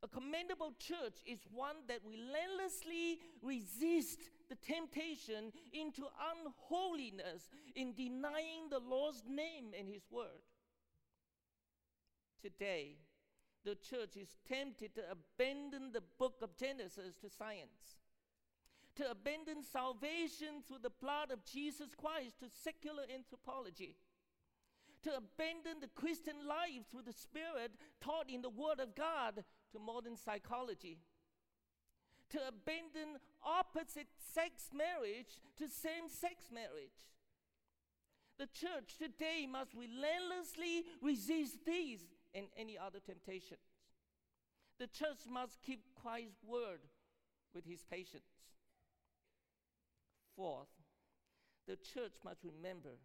A 0.03 0.07
commendable 0.07 0.73
church 0.79 1.19
is 1.25 1.39
one 1.51 1.77
that 1.87 1.99
relentlessly 2.03 3.19
resists 3.41 4.29
the 4.53 4.73
temptation 4.73 5.51
into 5.71 6.03
unholiness 6.31 7.49
in 7.75 7.93
denying 7.93 8.69
the 8.69 8.79
Lord's 8.79 9.23
name 9.27 9.73
and 9.77 9.87
His 9.87 10.03
word. 10.11 10.43
Today, 12.41 12.97
the 13.65 13.75
church 13.75 14.17
is 14.17 14.37
tempted 14.47 14.95
to 14.95 15.01
abandon 15.09 15.91
the 15.93 16.03
book 16.19 16.35
of 16.41 16.57
Genesis 16.57 17.15
to 17.21 17.29
science, 17.29 18.01
to 18.95 19.09
abandon 19.09 19.63
salvation 19.63 20.61
through 20.67 20.83
the 20.83 20.91
blood 21.01 21.31
of 21.31 21.45
Jesus 21.45 21.95
Christ 21.95 22.39
to 22.39 22.47
secular 22.63 23.03
anthropology 23.13 23.95
to 25.03 25.09
abandon 25.17 25.81
the 25.81 25.89
Christian 25.95 26.47
life 26.47 26.87
through 26.89 27.01
the 27.01 27.11
Spirit 27.11 27.73
taught 27.99 28.29
in 28.29 28.41
the 28.41 28.49
Word 28.49 28.79
of 28.79 28.95
God 28.95 29.43
to 29.73 29.79
modern 29.79 30.15
psychology, 30.15 30.97
to 32.33 32.39
abandon 32.47 33.21
opposite 33.45 34.09
sex 34.33 34.69
marriage 34.73 35.37
to 35.57 35.67
same 35.69 36.09
sex 36.09 36.49
marriage. 36.51 37.05
The 38.39 38.47
church 38.47 38.97
today 38.97 39.47
must 39.49 39.71
relentlessly 39.73 40.83
resist 41.01 41.65
these 41.65 42.01
and 42.33 42.47
any 42.57 42.77
other 42.77 42.99
temptations. 42.99 43.61
The 44.79 44.87
church 44.87 45.29
must 45.29 45.61
keep 45.61 45.83
Christ's 46.01 46.43
word 46.43 46.81
with 47.53 47.65
his 47.65 47.83
patience. 47.83 48.25
Fourth, 50.35 50.73
the 51.67 51.75
church 51.75 52.15
must 52.25 52.43
remember 52.43 52.97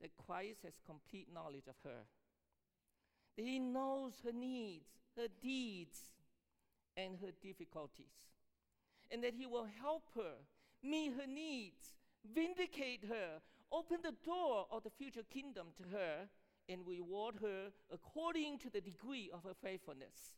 that 0.00 0.16
Christ 0.16 0.60
has 0.64 0.80
complete 0.86 1.28
knowledge 1.32 1.68
of 1.68 1.76
her. 1.84 2.08
That 3.36 3.44
he 3.44 3.58
knows 3.58 4.14
her 4.24 4.32
needs, 4.32 4.88
her 5.16 5.28
deeds, 5.42 6.00
and 7.04 7.16
her 7.20 7.32
difficulties. 7.42 8.30
And 9.10 9.22
that 9.24 9.34
he 9.34 9.46
will 9.46 9.66
help 9.80 10.04
her 10.14 10.34
meet 10.82 11.12
her 11.18 11.26
needs, 11.26 11.94
vindicate 12.34 13.04
her, 13.08 13.40
open 13.72 13.98
the 14.02 14.14
door 14.24 14.66
of 14.70 14.82
the 14.82 14.90
future 14.90 15.22
kingdom 15.32 15.68
to 15.76 15.96
her, 15.96 16.28
and 16.68 16.86
reward 16.86 17.36
her 17.40 17.70
according 17.92 18.58
to 18.58 18.70
the 18.70 18.80
degree 18.80 19.30
of 19.32 19.42
her 19.42 19.54
faithfulness. 19.62 20.36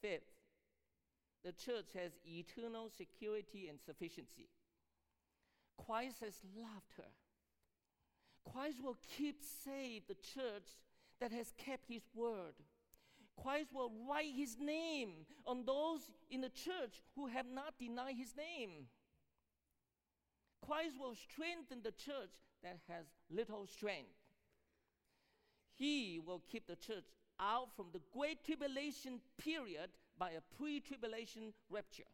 Fifth, 0.00 0.30
the 1.44 1.52
church 1.52 1.86
has 1.94 2.12
eternal 2.24 2.88
security 2.96 3.68
and 3.68 3.80
sufficiency. 3.80 4.48
Christ 5.84 6.18
has 6.20 6.36
loved 6.56 6.92
her 6.96 7.10
Christ 8.50 8.82
will 8.82 8.96
keep 9.16 9.40
safe 9.64 10.06
the 10.06 10.14
church 10.14 10.68
that 11.20 11.32
has 11.32 11.52
kept 11.56 11.86
his 11.88 12.02
word. 12.14 12.54
Christ 13.40 13.70
will 13.72 13.92
write 14.08 14.32
his 14.34 14.56
name 14.58 15.26
on 15.46 15.64
those 15.64 16.10
in 16.30 16.40
the 16.40 16.48
church 16.48 17.02
who 17.16 17.26
have 17.28 17.46
not 17.46 17.78
denied 17.78 18.16
his 18.16 18.34
name. 18.36 18.86
Christ 20.64 20.96
will 20.98 21.14
strengthen 21.14 21.82
the 21.82 21.92
church 21.92 22.30
that 22.62 22.78
has 22.88 23.06
little 23.30 23.66
strength. 23.66 24.10
He 25.74 26.20
will 26.24 26.42
keep 26.50 26.66
the 26.66 26.76
church 26.76 27.06
out 27.40 27.74
from 27.74 27.86
the 27.92 28.00
great 28.12 28.44
tribulation 28.44 29.20
period 29.38 29.90
by 30.18 30.30
a 30.32 30.56
pre 30.56 30.80
tribulation 30.80 31.52
rapture. 31.70 32.04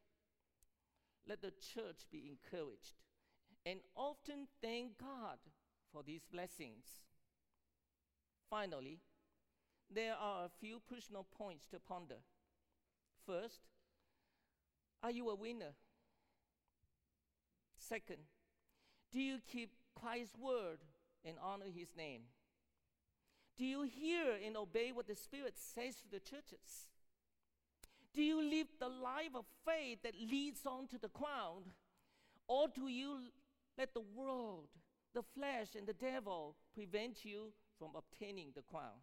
Let 1.28 1.42
the 1.42 1.52
church 1.74 2.06
be 2.10 2.30
encouraged 2.30 2.94
and 3.66 3.80
often 3.94 4.46
thank 4.62 4.98
God 4.98 5.38
for 5.92 6.02
these 6.02 6.24
blessings. 6.32 6.86
Finally, 8.48 9.00
there 9.94 10.14
are 10.14 10.44
a 10.44 10.50
few 10.60 10.80
personal 10.88 11.26
points 11.36 11.66
to 11.70 11.78
ponder. 11.78 12.16
First, 13.26 13.60
are 15.02 15.10
you 15.10 15.28
a 15.30 15.34
winner? 15.34 15.74
Second, 17.78 18.18
do 19.12 19.20
you 19.20 19.38
keep 19.50 19.70
Christ's 19.94 20.36
word 20.38 20.78
and 21.24 21.36
honor 21.42 21.70
his 21.74 21.88
name? 21.96 22.22
Do 23.56 23.64
you 23.64 23.82
hear 23.82 24.36
and 24.44 24.56
obey 24.56 24.92
what 24.92 25.08
the 25.08 25.16
Spirit 25.16 25.54
says 25.56 25.96
to 25.96 26.10
the 26.10 26.20
churches? 26.20 26.88
Do 28.14 28.22
you 28.22 28.42
live 28.42 28.68
the 28.78 28.88
life 28.88 29.34
of 29.34 29.44
faith 29.66 30.02
that 30.02 30.14
leads 30.14 30.66
on 30.66 30.86
to 30.88 30.98
the 30.98 31.08
crown? 31.08 31.64
Or 32.46 32.68
do 32.68 32.88
you 32.88 33.18
let 33.76 33.94
the 33.94 34.02
world, 34.14 34.68
the 35.14 35.22
flesh, 35.22 35.68
and 35.76 35.86
the 35.86 35.92
devil 35.92 36.56
prevent 36.74 37.24
you 37.24 37.52
from 37.78 37.90
obtaining 37.96 38.52
the 38.54 38.62
crown? 38.62 39.00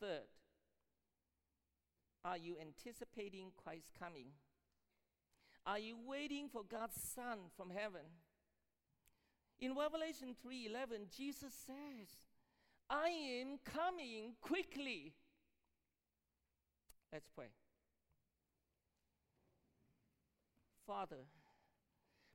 Third, 0.00 0.28
are 2.24 2.38
you 2.38 2.56
anticipating 2.58 3.52
Christ's 3.62 3.92
coming? 3.98 4.32
Are 5.66 5.78
you 5.78 5.98
waiting 5.98 6.48
for 6.48 6.62
God's 6.64 6.96
Son 7.02 7.50
from 7.54 7.68
heaven? 7.70 8.06
In 9.58 9.76
Revelation 9.76 10.34
3:11, 10.34 11.10
Jesus 11.10 11.52
says, 11.52 12.18
"I 12.88 13.10
am 13.10 13.58
coming 13.58 14.36
quickly." 14.40 15.14
Let's 17.12 17.28
pray. 17.28 17.52
Father, 20.86 21.26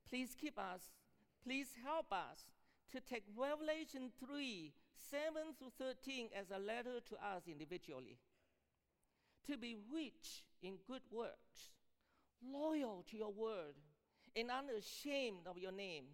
please 0.06 0.36
keep 0.36 0.60
us, 0.60 0.94
please 1.42 1.74
help 1.76 2.14
us 2.14 2.52
to 2.90 3.02
take 3.02 3.24
Revelation 3.28 4.12
3 4.12 4.76
7 5.12 5.54
through 5.58 5.72
13 5.78 6.30
as 6.38 6.52
a 6.52 6.60
letter 6.60 7.00
to 7.10 7.16
us 7.16 7.44
individually. 7.48 8.18
To 9.48 9.58
be 9.58 9.78
rich 9.94 10.44
in 10.62 10.78
good 10.88 11.04
works, 11.12 11.74
loyal 12.44 13.04
to 13.12 13.18
your 13.18 13.32
word, 13.32 13.76
and 14.36 14.50
unashamed 14.50 15.48
of 15.48 15.58
your 15.58 15.72
name. 15.72 16.06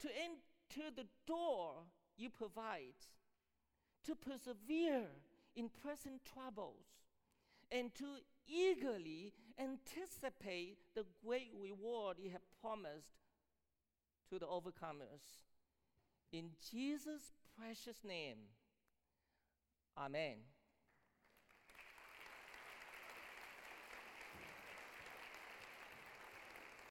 To 0.00 0.08
enter 0.08 0.90
the 0.94 1.06
door 1.26 1.74
you 2.16 2.30
provide, 2.30 2.94
to 4.04 4.14
persevere 4.14 5.06
in 5.56 5.68
present 5.68 6.22
troubles, 6.24 6.86
and 7.72 7.94
to 7.94 8.06
eagerly 8.46 9.32
anticipate 9.58 10.78
the 10.94 11.04
great 11.24 11.52
reward 11.60 12.16
you 12.18 12.30
have 12.30 12.42
promised 12.60 13.20
to 14.30 14.38
the 14.38 14.46
overcomers. 14.46 15.42
In 16.32 16.50
Jesus' 16.70 17.32
precious 17.60 18.02
name, 18.02 18.38
Amen. 19.96 20.40